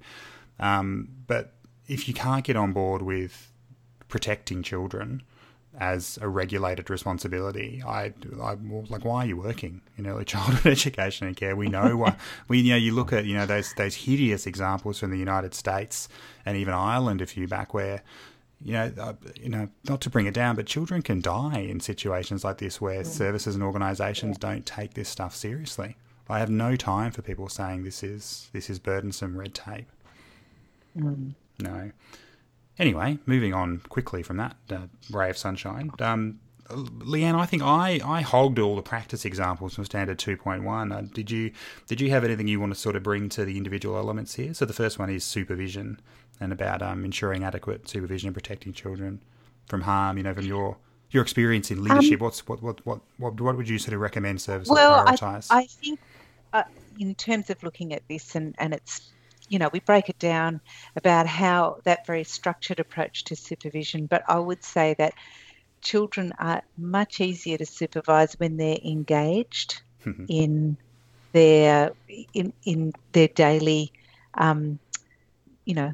[0.58, 1.54] Um, but
[1.88, 3.52] if you can't get on board with
[4.08, 5.22] protecting children
[5.78, 8.56] as a regulated responsibility, I, I
[8.88, 11.54] like why are you working in early childhood education and care?
[11.54, 12.16] We know why.
[12.48, 15.54] we you know you look at you know those those hideous examples from the United
[15.54, 16.08] States
[16.44, 18.02] and even Ireland a few back where
[18.62, 21.80] you know, uh, you know, not to bring it down, but children can die in
[21.80, 23.06] situations like this where mm.
[23.06, 25.96] services and organisations don't take this stuff seriously.
[26.28, 29.86] I have no time for people saying this is this is burdensome red tape.
[30.96, 31.34] Mm.
[31.60, 31.90] No.
[32.78, 35.90] Anyway, moving on quickly from that uh, ray of sunshine.
[35.98, 40.92] Um, Leanne, I think I, I hogged all the practice examples from Standard 2.1.
[40.92, 41.52] Uh, did you
[41.86, 44.52] did you have anything you want to sort of bring to the individual elements here?
[44.52, 46.00] So the first one is supervision
[46.40, 49.22] and about um, ensuring adequate supervision and protecting children
[49.66, 50.16] from harm.
[50.16, 50.76] You know, from your
[51.10, 54.00] your experience in leadership, um, what's what, what what what what would you sort of
[54.00, 55.46] recommend services well, prioritise?
[55.50, 56.00] I, I think
[56.52, 56.64] uh,
[56.98, 59.12] in terms of looking at this and, and its
[59.48, 60.60] you know, we break it down
[60.96, 64.06] about how that very structured approach to supervision.
[64.06, 65.14] But I would say that
[65.80, 70.24] children are much easier to supervise when they're engaged mm-hmm.
[70.28, 70.76] in
[71.32, 71.92] their
[72.32, 73.92] in in their daily,
[74.34, 74.78] um,
[75.64, 75.92] you know,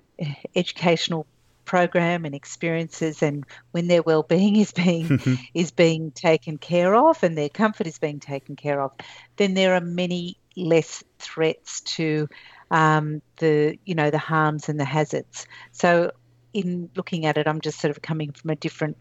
[0.57, 1.27] educational
[1.65, 5.35] program and experiences and when their well-being is being mm-hmm.
[5.55, 8.91] is being taken care of and their comfort is being taken care of
[9.37, 12.29] then there are many less threats to
[12.73, 15.47] um, the you know the harms and the hazards.
[15.71, 16.11] So
[16.53, 18.97] in looking at it, I'm just sort of coming from a different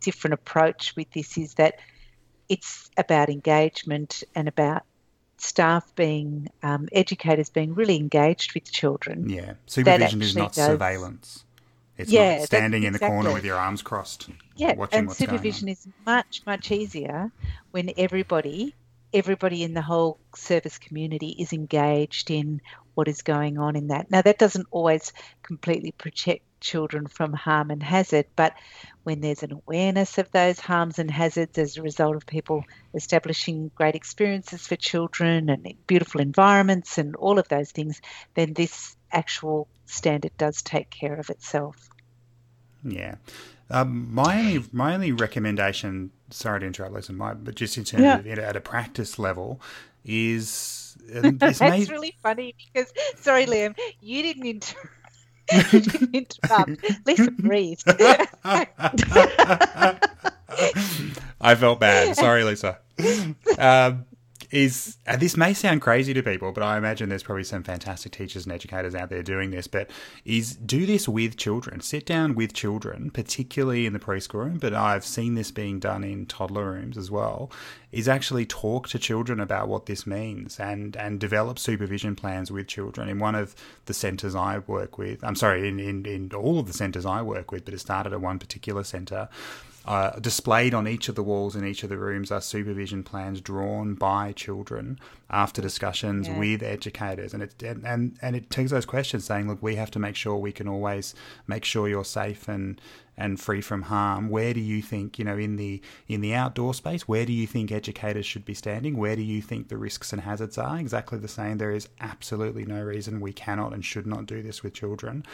[0.00, 1.38] different approach with this.
[1.38, 1.74] Is that
[2.48, 4.82] it's about engagement and about
[5.36, 9.28] staff being um, educators being really engaged with children.
[9.28, 11.44] Yeah, supervision is not does, surveillance.
[11.98, 14.30] It's yeah, not standing in the corner with your arms crossed.
[14.56, 17.30] Yeah, and supervision is much much easier
[17.70, 18.74] when everybody
[19.12, 22.60] everybody in the whole service community is engaged in
[22.94, 24.10] what is going on in that.
[24.10, 28.54] Now, that doesn't always completely protect children from harm and hazard, but
[29.02, 32.64] when there's an awareness of those harms and hazards as a result of people
[32.94, 38.00] establishing great experiences for children and beautiful environments and all of those things,
[38.34, 41.90] then this actual standard does take care of itself.
[42.82, 43.16] Yeah.
[43.70, 48.02] Um, my only my only recommendation, sorry to interrupt, Lisa, my, but just in terms
[48.02, 48.18] yeah.
[48.18, 49.60] of at a practice level,
[50.04, 51.84] is That's may...
[51.84, 54.90] really funny because sorry, Liam, you didn't inter-
[55.70, 57.06] didn't interrupt.
[57.06, 57.84] Lisa breathed.
[61.40, 62.16] I felt bad.
[62.16, 62.78] Sorry, Lisa.
[63.58, 64.06] Um,
[64.50, 68.12] is uh, this may sound crazy to people, but I imagine there's probably some fantastic
[68.12, 69.66] teachers and educators out there doing this.
[69.66, 69.90] But
[70.24, 71.80] is do this with children.
[71.80, 76.04] Sit down with children, particularly in the preschool room, but I've seen this being done
[76.04, 77.50] in toddler rooms as well.
[77.92, 82.66] Is actually talk to children about what this means and and develop supervision plans with
[82.66, 83.08] children.
[83.08, 83.54] In one of
[83.86, 87.22] the centres I work with, I'm sorry, in, in, in all of the centres I
[87.22, 89.28] work with, but it started at one particular centre
[89.86, 93.40] uh, displayed on each of the walls in each of the rooms are supervision plans
[93.40, 96.38] drawn by children after discussions Yeah.
[96.38, 99.90] with educators, and it and, and and it takes those questions, saying, look, we have
[99.92, 101.14] to make sure we can always
[101.46, 102.80] make sure you're safe and
[103.16, 104.28] and free from harm.
[104.28, 107.46] Where do you think, you know, in the in the outdoor space, where do you
[107.46, 108.96] think educators should be standing?
[108.96, 110.78] Where do you think the risks and hazards are?
[110.78, 111.58] Exactly the same.
[111.58, 115.24] There is absolutely no reason we cannot and should not do this with children.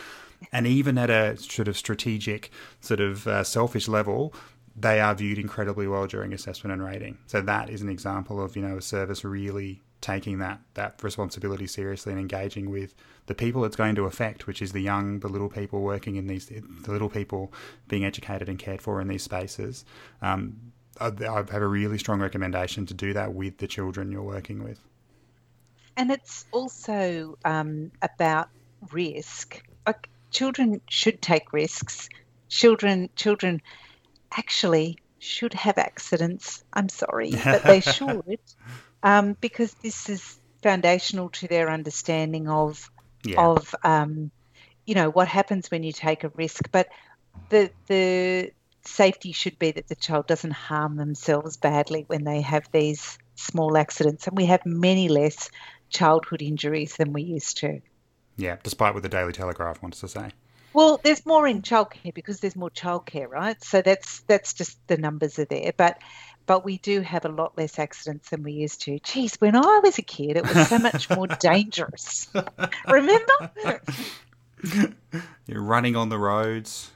[0.53, 2.51] And even at a sort of strategic,
[2.81, 4.35] sort of uh, selfish level,
[4.77, 7.19] they are viewed incredibly well during assessment and rating.
[7.27, 11.67] So that is an example of you know a service really taking that that responsibility
[11.67, 12.95] seriously and engaging with
[13.27, 16.27] the people it's going to affect, which is the young, the little people working in
[16.27, 17.53] these, the little people
[17.89, 19.85] being educated and cared for in these spaces.
[20.21, 24.23] Um, I, I have a really strong recommendation to do that with the children you're
[24.23, 24.81] working with.
[25.97, 28.49] And it's also um, about
[28.91, 29.63] risk.
[29.87, 32.09] Like children should take risks.
[32.49, 33.63] Children, children
[34.33, 36.65] actually should have accidents.
[36.73, 38.41] I'm sorry, but they should,
[39.03, 42.91] um, because this is foundational to their understanding of
[43.25, 43.41] Yeah.
[43.41, 44.31] of um,
[44.87, 46.71] you know what happens when you take a risk.
[46.73, 46.89] But
[47.51, 48.53] the the
[48.85, 53.77] safety should be that the child doesn't harm themselves badly when they have these small
[53.77, 55.51] accidents, and we have many less
[55.91, 57.81] childhood injuries than we used to.
[58.37, 60.31] Yeah, despite what the Daily Telegraph wants to say.
[60.73, 63.63] Well, there's more in childcare because there's more childcare, right?
[63.63, 65.99] So that's that's just the numbers are there, but
[66.51, 68.99] but we do have a lot less accidents than we used to.
[68.99, 72.27] Geez, when I was a kid, it was so much more dangerous.
[72.89, 73.81] Remember?
[75.47, 76.91] You're running on the roads,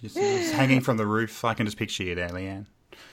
[0.00, 1.44] just, just hanging from the roof.
[1.44, 2.66] I can just picture you there, Leanne.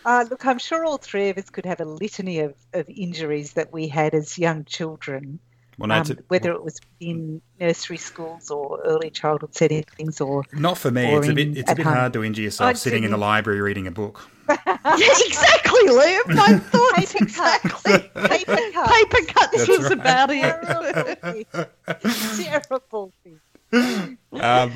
[0.04, 3.54] Uh, look, I'm sure all three of us could have a litany of, of injuries
[3.54, 5.38] that we had as young children,
[5.78, 10.90] Well, um, whether it was in nursery schools or early childhood settings or not for
[10.90, 11.14] me.
[11.14, 11.56] It's a bit.
[11.56, 11.94] It's a bit home.
[11.94, 14.28] hard to injure yourself I sitting in the library reading a book.
[14.50, 16.36] Yeah, exactly, Liam.
[16.36, 17.86] My thoughts Paper cuts.
[17.86, 18.12] exactly.
[18.28, 18.92] paper cuts.
[18.92, 19.92] Paper cuts That's was right.
[19.92, 21.48] about it.
[22.38, 23.40] Terrible thing.
[23.72, 24.74] Um,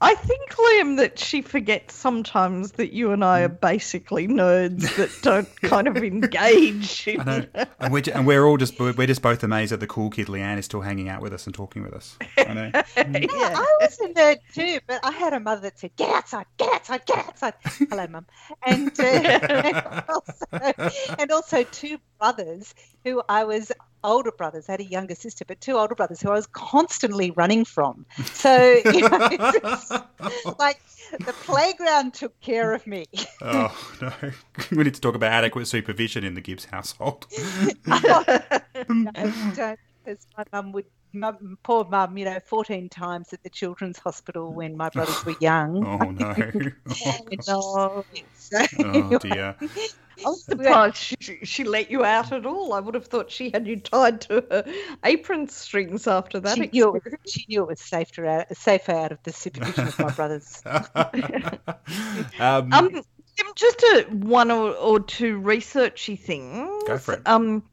[0.00, 3.60] I think, Liam, that she forgets sometimes that you and I are Mm.
[3.60, 7.06] basically nerds that don't kind of engage.
[7.06, 7.46] In, I know,
[7.80, 10.58] and we're, and we're all just we're just both amazed that the cool kid Leanne
[10.58, 12.18] is still hanging out with us and talking with us.
[12.38, 12.70] I know.
[13.06, 13.54] No, Yeah.
[13.56, 16.72] I was a nerd too, but I had a mother that said, "Get outside, get
[16.72, 17.54] outside, get outside."
[17.90, 18.26] Hello, mum,
[18.66, 20.46] and, uh, and, also,
[21.18, 24.68] and also two brothers who I was older brothers.
[24.68, 28.06] I had a younger sister, but two older brothers who I was constantly running from.
[28.32, 29.28] So you know,
[29.62, 29.90] just
[30.58, 30.80] like
[31.18, 33.06] the playground took care of me.
[33.40, 34.12] Oh no,
[34.70, 37.26] we need to talk about adequate supervision in the Gibbs household.
[37.86, 38.24] No,
[40.04, 40.84] because my mum would,
[41.14, 45.36] mum, poor mum, you know, 14 times at the children's hospital when my brothers were
[45.40, 45.84] young.
[47.06, 48.04] Oh no.
[48.52, 48.66] No.
[48.84, 49.56] Oh dear.
[50.24, 52.72] I was surprised she, she let you out at all.
[52.72, 54.64] I would have thought she had you tied to her
[55.04, 56.54] apron strings after that.
[56.56, 59.88] she, knew it, was- she knew it was safer out, safer out of the supervision
[59.88, 60.62] of my brothers.
[62.40, 63.02] um, Um,
[63.56, 66.84] just a one or, or two researchy things.
[66.86, 67.22] Go for it.
[67.26, 67.64] Um,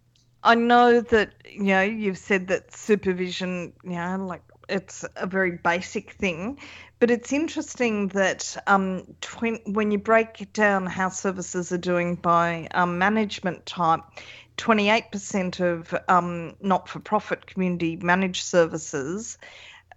[0.43, 5.51] I know that you know you've said that supervision, you know, like it's a very
[5.51, 6.57] basic thing,
[6.99, 12.67] but it's interesting that um, twen- when you break down how services are doing by
[12.73, 14.01] um, management type.
[14.57, 19.39] 28% of um, not for profit community managed services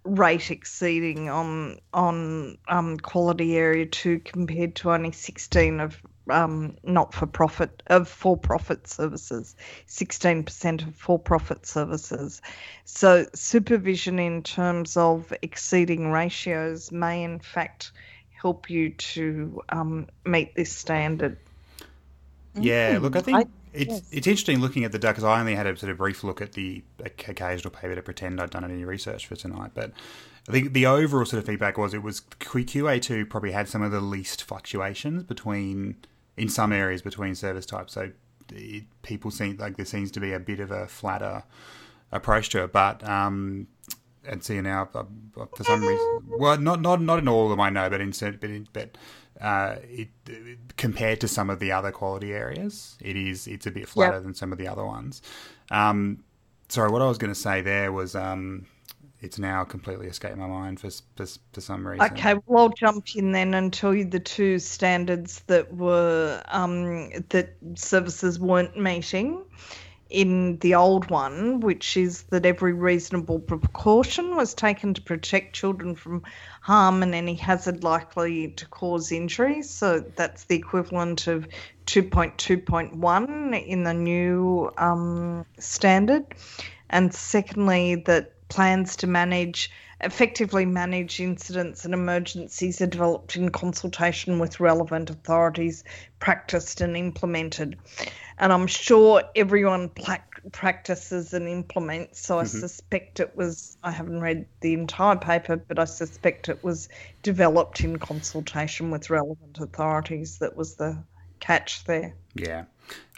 [0.05, 7.13] rate exceeding on on um, quality area two compared to only 16 of um, not
[7.13, 9.55] for profit of for profit services
[9.87, 12.41] 16% of for profit services.
[12.85, 17.91] So supervision in terms of exceeding ratios may in fact
[18.31, 21.37] help you to um, meet this standard.
[22.53, 23.45] Yeah, look, I think I-
[23.75, 24.09] it's yes.
[24.11, 26.41] it's interesting looking at the data because I only had a sort of brief look
[26.41, 29.91] at the occasional paper to pretend I'd done any research for tonight, but
[30.47, 33.81] I think the overall sort of feedback was it was QA two probably had some
[33.81, 35.97] of the least fluctuations between
[36.37, 37.93] in some areas between service types.
[37.93, 38.11] So
[38.51, 41.43] it, people seem like there seems to be a bit of a flatter
[42.11, 43.67] approach to it, but um,
[44.27, 45.03] and see now uh,
[45.55, 48.11] for some reason, well, not not not in all of them I know, but in
[48.11, 48.97] but in, but
[49.41, 50.09] uh, it,
[50.77, 54.33] compared to some of the other quality areas, it is it's a bit flatter than
[54.33, 55.21] some of the other ones.
[55.71, 56.23] Um,
[56.69, 58.65] sorry, what I was going to say there was um,
[59.21, 62.05] it's now completely escaped my mind for for, for some reason.
[62.05, 67.09] Okay, well, I'll jump in then and tell you the two standards that were um,
[67.29, 69.43] that services weren't meeting
[70.09, 75.95] in the old one, which is that every reasonable precaution was taken to protect children
[75.95, 76.21] from
[76.61, 79.63] harm and any hazard likely to cause injury.
[79.63, 81.47] So that's the equivalent of
[81.87, 86.25] 2.2.1 in the new um, standard.
[86.91, 89.69] And secondly, that plans to manage
[90.01, 95.83] effectively manage incidents and emergencies are developed in consultation with relevant authorities,
[96.19, 97.77] practiced and implemented.
[98.37, 99.89] And I'm sure everyone
[100.51, 102.59] practices and implements, so I mm-hmm.
[102.59, 106.89] suspect it was, I haven't read the entire paper, but I suspect it was
[107.23, 110.39] developed in consultation with relevant authorities.
[110.39, 110.97] That was the
[111.39, 112.15] catch there.
[112.33, 112.65] Yeah.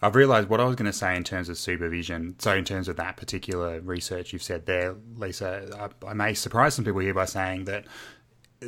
[0.02, 2.36] I've realised what I was going to say in terms of supervision.
[2.40, 6.76] So, in terms of that particular research you've said there, Lisa, I, I may surprise
[6.76, 7.86] some people here by saying that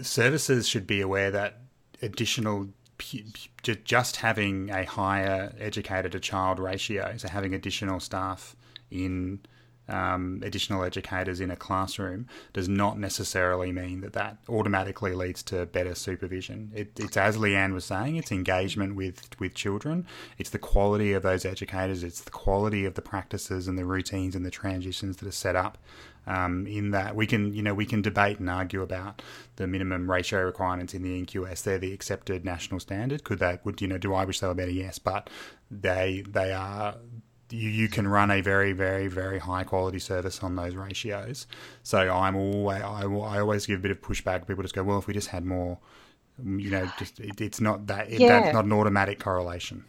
[0.02, 1.62] services should be aware that
[2.02, 2.70] additional
[3.86, 8.56] just having a higher educated to child ratio, so having additional staff
[8.92, 9.40] in
[9.90, 15.66] um, additional educators in a classroom does not necessarily mean that that automatically leads to
[15.66, 16.72] better supervision.
[16.76, 20.06] It, it's as Leanne was saying, it's engagement with with children.
[20.38, 22.04] It's the quality of those educators.
[22.04, 25.56] It's the quality of the practices and the routines and the transitions that are set
[25.56, 25.78] up.
[26.28, 29.24] Um, in that we can, you know, we can debate and argue about
[29.56, 31.64] the minimum ratio requirements in the NQS.
[31.64, 33.24] They're the accepted national standard.
[33.24, 34.70] Could that, would you know, do I wish they were better?
[34.70, 35.28] Yes, but
[35.72, 36.98] they they are
[37.50, 41.48] you, you can run a very, very, very high quality service on those ratios.
[41.84, 44.48] So I'm always, I, I always give a bit of pushback.
[44.48, 45.78] People just go, well, if we just had more,
[46.44, 48.42] you know, just it, it's not that, it, yeah.
[48.42, 49.86] that's not an automatic correlation.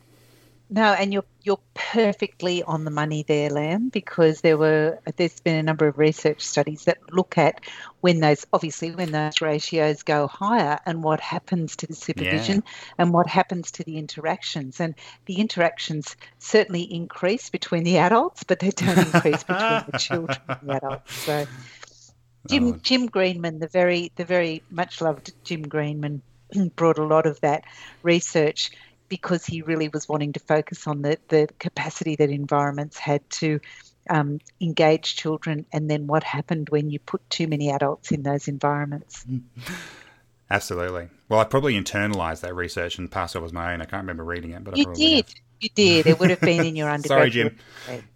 [0.73, 5.57] No, and you're you're perfectly on the money there, Liam, because there were there's been
[5.57, 7.61] a number of research studies that look at
[8.03, 12.95] when those obviously when those ratios go higher and what happens to the supervision yeah.
[12.99, 14.79] and what happens to the interactions.
[14.79, 14.95] And
[15.27, 20.69] the interactions certainly increase between the adults, but they don't increase between the children and
[20.69, 21.15] the adults.
[21.15, 21.47] So
[22.49, 22.79] Jim oh.
[22.81, 26.23] Jim Greenman, the very the very much loved Jim Greenman
[26.77, 27.65] brought a lot of that
[28.05, 28.71] research
[29.11, 33.61] because he really was wanting to focus on the, the capacity that environments had to
[34.09, 38.49] um, engage children and then what happened when you put too many adults in those
[38.49, 39.27] environments.
[40.51, 41.09] Absolutely.
[41.29, 43.83] Well, I probably internalized that research and passed it as my own.
[43.83, 45.27] I can't remember reading it, but you did.
[45.27, 45.35] Have.
[45.61, 46.07] You did.
[46.07, 47.55] It would have been in your undergraduate.
[47.87, 48.09] Sorry, Jim.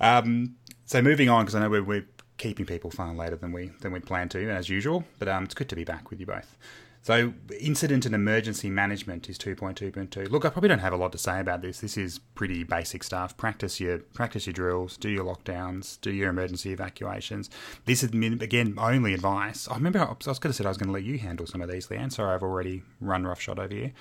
[0.00, 3.70] Um, so moving on, because I know we're, we're, keeping people far later than we
[3.80, 5.04] than we planned to, as usual.
[5.20, 6.56] But um, it's good to be back with you both.
[7.04, 10.30] So, incident and emergency management is 2.2.2.
[10.30, 11.80] Look, I probably don't have a lot to say about this.
[11.80, 13.36] This is pretty basic stuff.
[13.36, 17.50] Practice your practice your drills, do your lockdowns, do your emergency evacuations.
[17.84, 19.68] This is again only advice.
[19.68, 21.60] I remember I was going to say I was going to let you handle some
[21.60, 22.10] of these, Leanne.
[22.10, 23.92] Sorry, I've already run roughshod over you.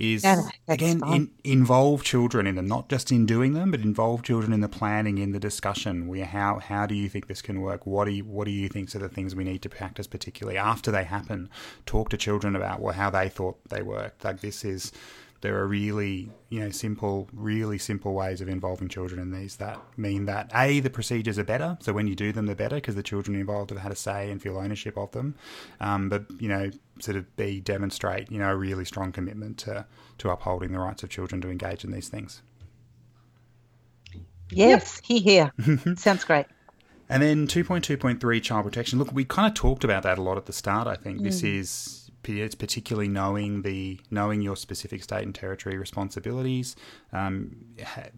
[0.00, 4.22] Is yeah, again in, involve children in them, not just in doing them, but involve
[4.22, 6.08] children in the planning, in the discussion.
[6.08, 7.86] Where how how do you think this can work?
[7.86, 10.56] What do you what do you think are the things we need to practice, particularly
[10.56, 11.50] after they happen?
[11.84, 14.24] Talk to children about well, how they thought they worked.
[14.24, 14.90] Like this is,
[15.40, 19.80] there are really you know simple, really simple ways of involving children in these that
[19.96, 21.78] mean that a the procedures are better.
[21.80, 24.30] So when you do them, they're better because the children involved have had a say
[24.30, 25.34] and feel ownership of them.
[25.80, 26.70] Um, but you know,
[27.00, 29.86] sort of b demonstrate you know a really strong commitment to
[30.18, 32.42] to upholding the rights of children to engage in these things.
[34.50, 35.52] Yes, he here.
[35.96, 36.46] Sounds great.
[37.08, 38.98] And then 2.2.3 child protection.
[38.98, 41.20] Look, we kind of talked about that a lot at the start, I think.
[41.20, 41.24] Mm.
[41.24, 46.76] This is it's particularly knowing the knowing your specific state and territory responsibilities,
[47.12, 47.56] um,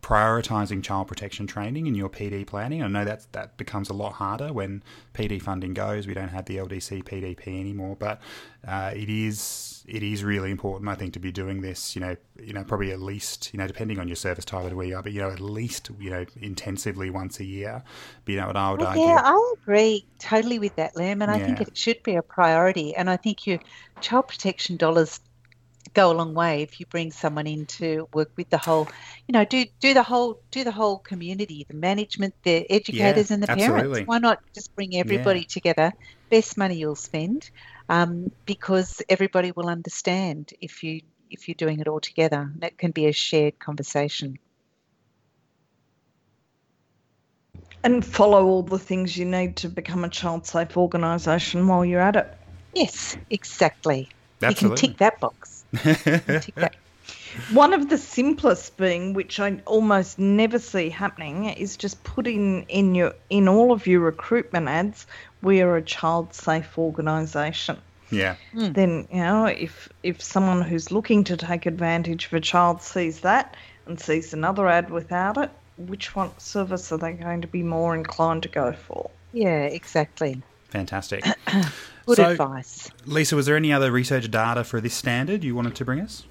[0.01, 2.83] prioritizing child protection training in your PD planning.
[2.83, 4.83] I know that that becomes a lot harder when
[5.15, 6.07] PD funding goes.
[6.07, 8.21] We don't have the LDC PDP anymore, but
[8.67, 11.97] uh, it is it is really important, I think, to be doing this.
[11.97, 14.77] You know, you know, probably at least you know, depending on your service type and
[14.77, 17.83] where you are, but you know, at least you know, intensively once a year.
[18.25, 19.05] But, you know, what I would well, argue.
[19.05, 22.95] Yeah, I agree totally with that, Liam, and I think it should be a priority.
[22.95, 23.59] And I think your
[24.01, 25.21] child protection dollars
[25.95, 28.89] go a long way if you bring someone in to work with the whole
[29.29, 33.35] you know do do the whole do the whole community the management the educators yeah,
[33.35, 33.83] and the absolutely.
[33.83, 35.47] parents why not just bring everybody yeah.
[35.47, 35.93] together
[36.31, 37.51] best money you'll spend
[37.93, 42.51] um, because everybody will understand if you if you're doing it all together.
[42.59, 44.39] That can be a shared conversation.
[47.85, 52.01] And follow all the things you need to become a child safe organisation while you're
[52.01, 52.35] at it.
[52.75, 54.09] Yes exactly.
[54.43, 54.65] Absolutely.
[54.65, 55.65] you can tick that box
[57.53, 62.95] One of the simplest being, which I almost never see happening, is just putting in
[62.95, 65.07] your in all of your recruitment ads,
[65.43, 67.79] we are a child safe organisation.
[68.11, 68.37] Yeah.
[68.55, 68.75] Mm.
[68.75, 73.21] Then you know if if someone who's looking to take advantage of a child sees
[73.21, 73.57] that
[73.87, 77.95] and sees another ad without it, which one service are they going to be more
[77.95, 79.11] inclined to go for?
[79.33, 80.43] Yeah, exactly.
[80.69, 81.25] Fantastic.
[82.07, 82.91] Good So- advice.
[83.07, 86.25] Lisa, was there any other research data for this standard you wanted to bring us?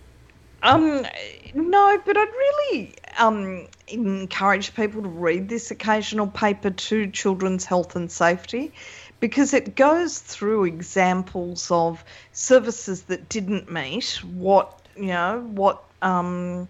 [0.64, 1.06] Um,
[1.54, 7.96] no, but I'd really um, encourage people to read this occasional paper to Children's Health
[7.96, 8.72] and Safety
[9.20, 15.84] because it goes through examples of services that didn't meet what, you know, what.
[16.02, 16.68] Um,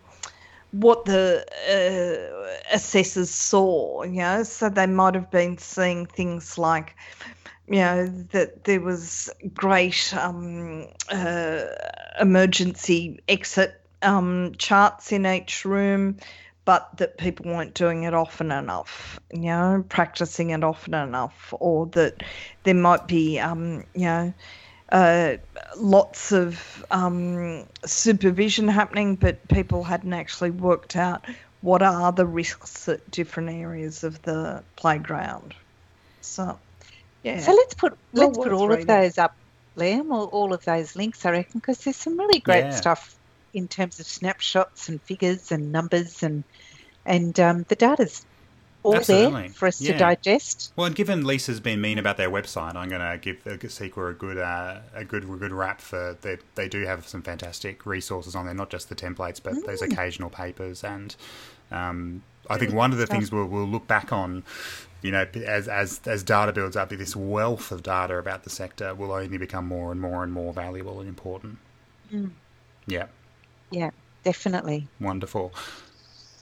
[0.72, 6.96] what the uh, assessors saw, you know, so they might have been seeing things like,
[7.68, 11.64] you know, that there was great um, uh,
[12.22, 16.18] emergency exit um, charts in each room,
[16.66, 21.88] but that people weren't doing it often enough, you know, practicing it often enough, or
[21.88, 22.24] that
[22.64, 24.34] there might be, um, you know,
[24.92, 25.38] uh,
[25.78, 31.26] lots of um, supervision happening, but people hadn't actually worked out
[31.62, 35.56] what are the risks at different areas of the playground.
[36.22, 36.60] So,
[37.24, 37.42] yeah.
[37.42, 39.34] So let's put Well let's put all of those up,
[39.78, 42.74] Liam, all, all of those links, I reckon, because there's some really great Yeah.
[42.74, 43.18] stuff
[43.54, 46.44] in terms of snapshots and figures and numbers and
[47.06, 48.26] and um, the data's
[48.84, 49.42] all Absolutely.
[49.44, 49.94] there for us Yeah.
[49.94, 50.74] to digest.
[50.76, 54.12] Well, and given Lisa's been mean about their website, I'm going to give the ACECQA
[54.12, 57.86] a good uh, a good a good rap for they they do have some fantastic
[57.86, 60.84] resources on there, not just the templates, but those occasional papers.
[60.84, 61.16] And
[61.72, 64.44] um, I think one of the things we'll, we'll look back on,
[65.04, 68.96] you know, as as as data builds up, this wealth of data about the sector
[68.96, 71.60] will only become more and more and more valuable and important.
[72.88, 73.06] Yeah.
[73.72, 73.92] Yeah,
[74.24, 74.88] definitely.
[75.00, 75.54] Wonderful.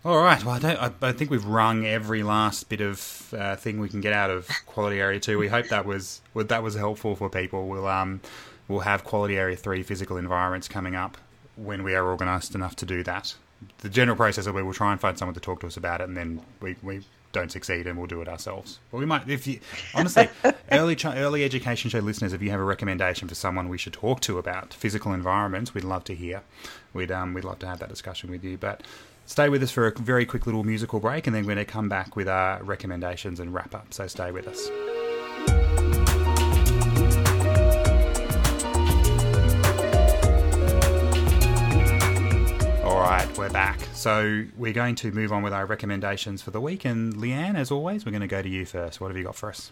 [0.05, 0.43] All right.
[0.43, 3.89] Well, I, don't, I, I think we've rung every last bit of uh, thing we
[3.89, 5.37] can get out of Quality Area Two.
[5.37, 7.67] We hope that was well, that was helpful for people.
[7.67, 8.21] We'll um
[8.67, 11.17] we'll have Quality Area Three physical environments coming up
[11.57, 13.35] when we are organised enough to do that.
[13.79, 15.99] The general process will be we'll try and find someone to talk to us about
[15.99, 17.01] it, and then we, we
[17.31, 18.79] don't succeed, and we'll do it ourselves.
[18.91, 19.59] But we might, if you
[19.93, 20.29] honestly,
[20.71, 24.19] early early education show listeners, if you have a recommendation for someone we should talk
[24.21, 26.41] to about physical environments, we'd love to hear.
[26.93, 28.83] We'd um we'd love to have that discussion with you, but.
[29.25, 31.71] Stay with us for a very quick little musical break, and then we're going to
[31.71, 33.93] come back with our recommendations and wrap up.
[33.93, 34.71] So stay with us.
[43.39, 43.79] We're back.
[43.93, 46.83] So we're going to move on with our recommendations for the week.
[46.83, 48.99] And Leanne, as always, we're going to go to you first.
[48.99, 49.71] What have you got for us?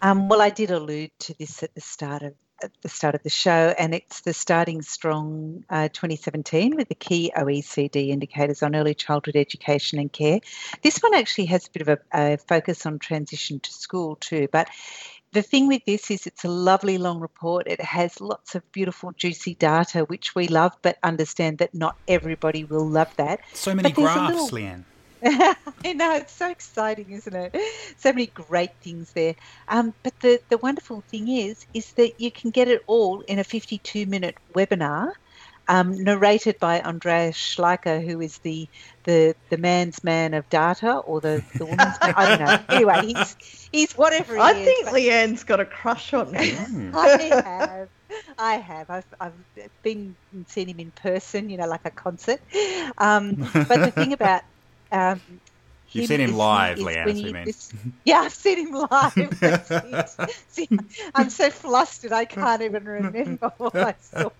[0.00, 3.22] Um, well, I did allude to this at the start of at the start of
[3.24, 8.76] the show, and it's the Starting Strong uh, 2017 with the key OECD indicators on
[8.76, 10.38] early childhood education and care.
[10.82, 14.48] This one actually has a bit of a, a focus on transition to school too,
[14.50, 14.70] but.
[15.32, 17.66] The thing with this is it's a lovely long report.
[17.66, 22.64] It has lots of beautiful, juicy data, which we love, but understand that not everybody
[22.64, 23.40] will love that.
[23.54, 24.84] So many But there's a graphs, little- Leanne.
[25.84, 27.56] I know it's so exciting, isn't it?
[27.96, 29.36] So many great things there.
[29.68, 33.38] Um, but the the wonderful thing is, is that you can get it all in
[33.38, 35.12] a 52 minute webinar,
[35.72, 38.68] um, narrated by Andreas Schleicher, who is the
[39.04, 42.14] the the man's man of data or the the woman's man.
[42.16, 42.58] I don't know.
[42.76, 44.64] Anyway, he's he's whatever he I is.
[44.66, 46.92] think but- Leanne's got a crush on him.
[46.96, 47.08] I
[47.44, 47.88] have.
[48.38, 48.90] I have.
[48.90, 49.32] I've, I've
[49.82, 50.14] been
[50.46, 52.40] seen him in person, you know, like a concert.
[52.98, 54.42] Um, but the thing about
[54.92, 55.20] um,
[55.92, 57.44] You've seen him is live, is Leanne, that's you mean.
[57.44, 57.72] this-
[58.04, 60.30] yeah, I've seen him live.
[60.48, 60.68] See,
[61.14, 64.30] I'm so flustered, I can't even remember what I saw.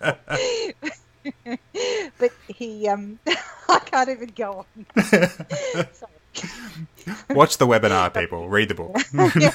[2.18, 3.18] But he, um,
[3.68, 4.86] I can't even go on.
[7.30, 8.48] Watch the webinar, people.
[8.48, 8.96] Read the book.
[9.14, 9.52] yeah.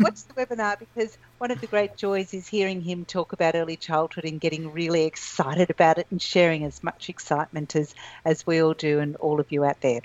[0.00, 3.76] Watch the webinar because one of the great joys is hearing him talk about early
[3.76, 7.94] childhood and getting really excited about it and sharing as much excitement as,
[8.24, 10.00] as we all do and all of you out there.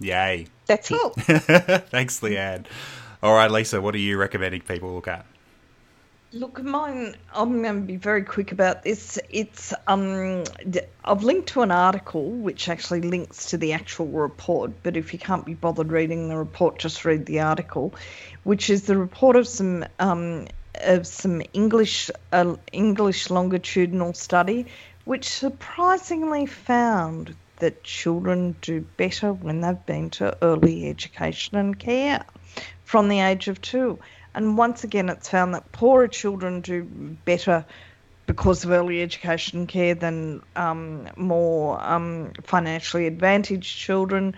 [0.00, 0.46] Yay.
[0.66, 0.98] That's it.
[0.98, 1.10] Cool.
[1.10, 2.64] Thanks, Leanne.
[3.22, 5.26] All right, Lisa, what are you recommending people look at?
[6.32, 7.16] Look, mine.
[7.34, 9.18] I'm going to be very quick about this.
[9.30, 10.44] It's um,
[11.04, 14.70] I've linked to an article which actually links to the actual report.
[14.84, 17.94] But if you can't be bothered reading the report, just read the article,
[18.44, 20.46] which is the report of some um,
[20.76, 24.66] of some English uh, English longitudinal study,
[25.04, 32.24] which surprisingly found that children do better when they've been to early education and care
[32.84, 33.98] from the age of two.
[34.34, 37.64] And once again, it's found that poorer children do better
[38.26, 44.36] because of early education care than um, more um, financially advantaged children.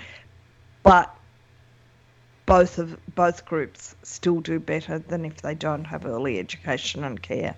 [0.82, 1.14] But
[2.46, 7.20] both of both groups still do better than if they don't have early education and
[7.20, 7.54] care.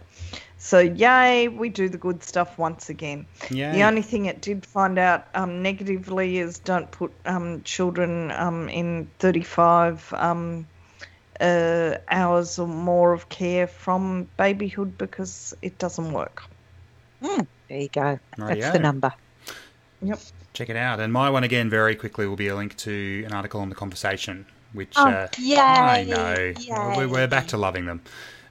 [0.59, 3.27] So yay, we do the good stuff once again.
[3.51, 3.73] Yay.
[3.73, 8.69] The only thing it did find out um, negatively is don't put um, children um,
[8.69, 10.67] in 35 um,
[11.41, 16.43] uh, hours or more of care from babyhood because it doesn't work.
[17.23, 18.19] Mm, there you go.
[18.37, 19.13] That's the number.
[20.03, 20.21] Yep.
[20.53, 21.01] Check it out.
[21.01, 23.75] And my one again, very quickly, will be a link to an article on the
[23.75, 26.95] conversation, which Oh, uh, yay, I know yay.
[26.97, 28.03] we're, we're back to loving them.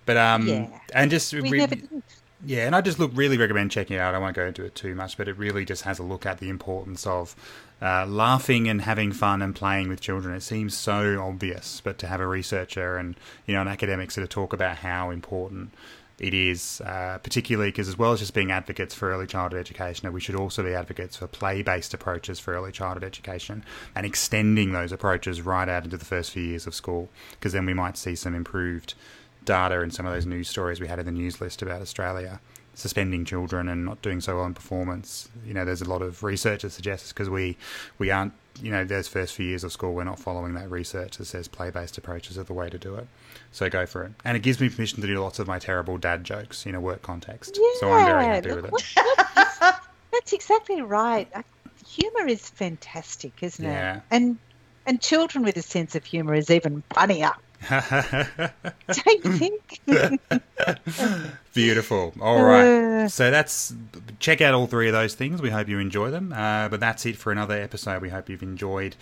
[0.06, 0.68] But um, Yeah.
[0.94, 2.04] and just We re- never did.
[2.46, 4.16] Yeah, and I just look really recommend checking it out.
[4.16, 6.40] I won't go into it too much, but it really just has a look at
[6.40, 7.36] the importance of
[7.82, 10.36] uh, laughing and having fun and playing with children.
[10.36, 13.16] It seems so obvious, but to have a researcher and
[13.46, 15.74] you know an academic sort of talk about how important
[16.20, 20.12] it is, uh, particularly because as well as just being advocates for early childhood education,
[20.14, 23.64] we should also be advocates for play-based approaches for early childhood education
[23.96, 27.66] and extending those approaches right out into the first few years of school, because then
[27.66, 28.94] we might see some improved
[29.46, 32.40] data in some of those news stories we had in the news list about Australia
[32.76, 35.30] suspending children and not doing so well in performance.
[35.46, 37.56] You know, there's a lot of research that suggests because we
[38.00, 41.18] we aren't you know those first few years of school we're not following that research
[41.18, 43.08] that says play based approaches are the way to do it.
[43.52, 45.98] So go for it, and it gives me permission to do lots of my terrible
[46.00, 47.60] dad jokes in a work context.
[47.80, 48.72] so I'm very happy with it.
[48.72, 49.74] what- what is-
[50.12, 51.28] that's exactly right.
[51.36, 51.42] Uh,
[51.86, 53.98] Humor is fantastic, isn't Yeah.
[53.98, 54.04] it?
[54.10, 54.38] And
[54.88, 57.32] and children with a sense of humor is even funnier.
[57.70, 59.82] Don't you think?
[61.54, 62.14] Beautiful.
[62.22, 63.04] All right.
[63.04, 63.10] Uh.
[63.10, 63.74] So that's
[64.20, 65.42] check out all three of those things.
[65.42, 66.34] We hope you enjoy them.
[66.34, 68.02] Uh, but that's it for another episode.
[68.02, 68.96] We hope you've enjoyed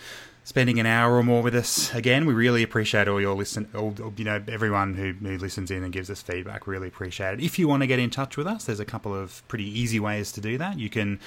[0.44, 2.26] spending an hour or more with us again.
[2.26, 5.94] We really appreciate all your listen, all you know, everyone who, who listens in and
[5.94, 6.68] gives us feedback.
[6.68, 7.44] Really appreciate it.
[7.44, 10.00] If you want to get in touch with us, there's a couple of pretty easy
[10.00, 10.80] ways to do that.
[10.80, 11.20] You can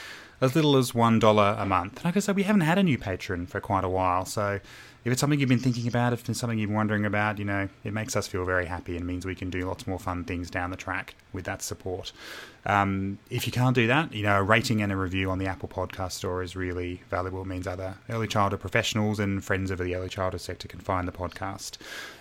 [0.40, 2.04] as little as one dollar a month.
[2.04, 4.60] Like I said, we haven't had a new patron for quite a while, so
[5.05, 7.45] if it's something you've been thinking about, if it's something you've been wondering about, you
[7.45, 10.24] know, it makes us feel very happy and means we can do lots more fun
[10.24, 12.12] things down the track with that support.
[12.65, 15.47] Um, if you can't do that, you know, a rating and a review on the
[15.47, 17.43] Apple Podcast Store is really valuable.
[17.43, 21.09] It means other early childhood professionals and friends of the early childhood sector can find
[21.09, 21.79] the podcast.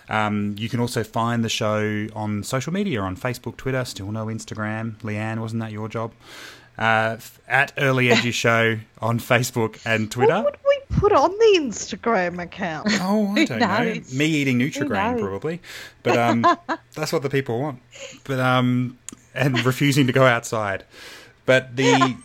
[0.08, 4.26] Um, you can also find the show on social media on Facebook, Twitter, still no
[4.26, 4.96] Instagram.
[5.02, 6.12] Leanne, wasn't that your job?
[6.78, 10.34] Uh, at Early Edgy Show on Facebook and Twitter.
[10.42, 10.58] What would
[10.90, 12.88] we put on the Instagram account?
[13.00, 13.94] Oh, I don't know.
[14.14, 15.60] Me eating Nutrigrain, probably.
[16.02, 16.42] But um,
[16.94, 17.80] that's what the people want.
[18.24, 18.98] But um,
[19.34, 20.84] and refusing to go outside.
[21.44, 22.16] But the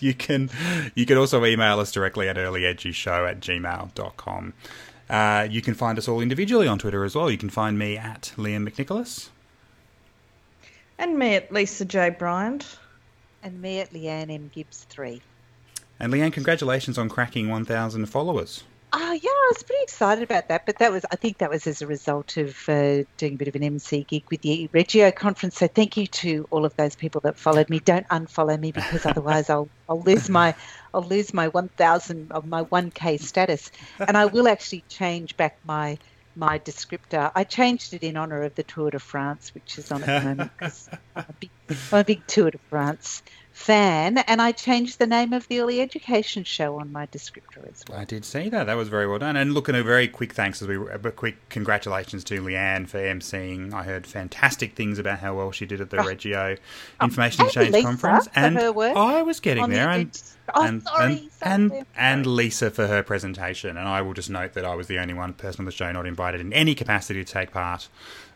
[0.00, 0.50] you can
[0.94, 4.52] you can also email us directly at earlyedgyshow at gmail.com.
[5.08, 7.30] Uh, you can find us all individually on Twitter as well.
[7.30, 9.30] You can find me at Liam McNicholas.
[10.98, 12.10] and me at Lisa J.
[12.10, 12.78] Bryant.
[13.42, 14.50] And me at Leanne M.
[14.54, 15.20] Gibbs 3.
[16.00, 18.64] And Leanne, congratulations on cracking 1,000 followers.
[18.90, 20.64] Oh, yeah, I was pretty excited about that.
[20.64, 23.48] But that was, I think that was as a result of uh, doing a bit
[23.48, 25.56] of an MC gig with the Reggio conference.
[25.56, 27.80] So thank you to all of those people that followed me.
[27.80, 30.54] Don't unfollow me because otherwise I'll, I'll lose my,
[30.94, 33.70] I'll lose my 1,000 of my 1K status.
[33.98, 35.98] And I will actually change back my,
[36.38, 37.32] my descriptor.
[37.34, 40.28] I changed it in honour of the Tour de France, which is on at the
[40.28, 40.52] moment.
[41.16, 41.34] I'm
[41.92, 43.22] I'm a big Tour de France
[43.58, 47.84] fan, and I changed the name of the early education show on my descriptor as
[47.88, 47.98] well.
[47.98, 48.64] I did see that.
[48.64, 49.36] That was very well done.
[49.36, 52.98] And look, at a very quick thanks as we, a quick congratulations to Leanne for
[52.98, 53.74] emceeing.
[53.74, 56.06] I heard fantastic things about how well she did at the oh.
[56.06, 56.56] Reggio
[57.00, 59.90] oh, Information and Exchange Lisa Conference, and her work I was getting on the there,
[59.90, 60.22] and.
[60.54, 61.12] Oh, and, sorry,
[61.42, 63.76] and, sorry, and, and Lisa for her presentation.
[63.76, 65.92] And I will just note that I was the only one person on the show
[65.92, 67.88] not invited in any capacity to take part.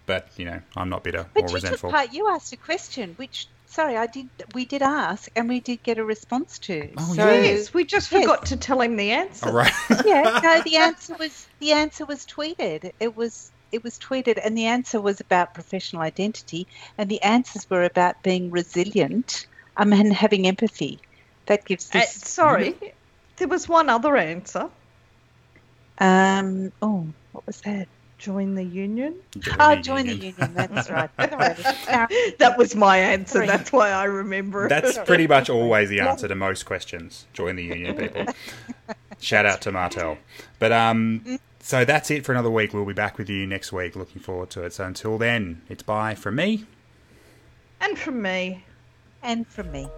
[0.05, 1.90] But you know, I'm not bitter But or resentful.
[1.90, 2.12] part.
[2.12, 4.27] You asked a question, which sorry, I did.
[4.55, 6.90] We did ask, and we did get a response to.
[6.99, 8.23] Oh, so, Yes, we just Yes.
[8.23, 9.49] forgot to tell him the answer.
[9.49, 9.73] All right.
[10.05, 12.90] yeah, no, the answer was the answer was tweeted.
[13.01, 16.66] It was it was tweeted, and the answer was about professional identity,
[16.99, 19.47] and the answers were about being resilient
[19.77, 21.01] um, and having empathy.
[21.47, 22.12] That gives Uh, this.
[22.12, 22.74] sorry,
[23.39, 24.70] there was one other answer.
[25.99, 26.73] Um.
[26.82, 27.89] Oh, what was that?
[28.23, 29.16] Join the union.
[29.59, 30.55] Oh, join the union.
[30.55, 31.11] That's right.
[32.39, 33.39] That was my answer.
[33.39, 33.49] Sorry.
[33.49, 34.66] That's why I remember.
[34.66, 34.69] it.
[34.69, 37.27] That's pretty much always the answer to most questions.
[37.32, 38.27] Join the union, people.
[39.19, 40.19] Shout out to Martel.
[40.61, 42.73] But um, so that's it for another week.
[42.73, 43.97] We'll be back with you next week.
[43.97, 44.73] Looking forward to it.
[44.73, 46.65] So until then, it's bye from me.
[47.81, 48.62] And from me.
[49.20, 49.89] and from me.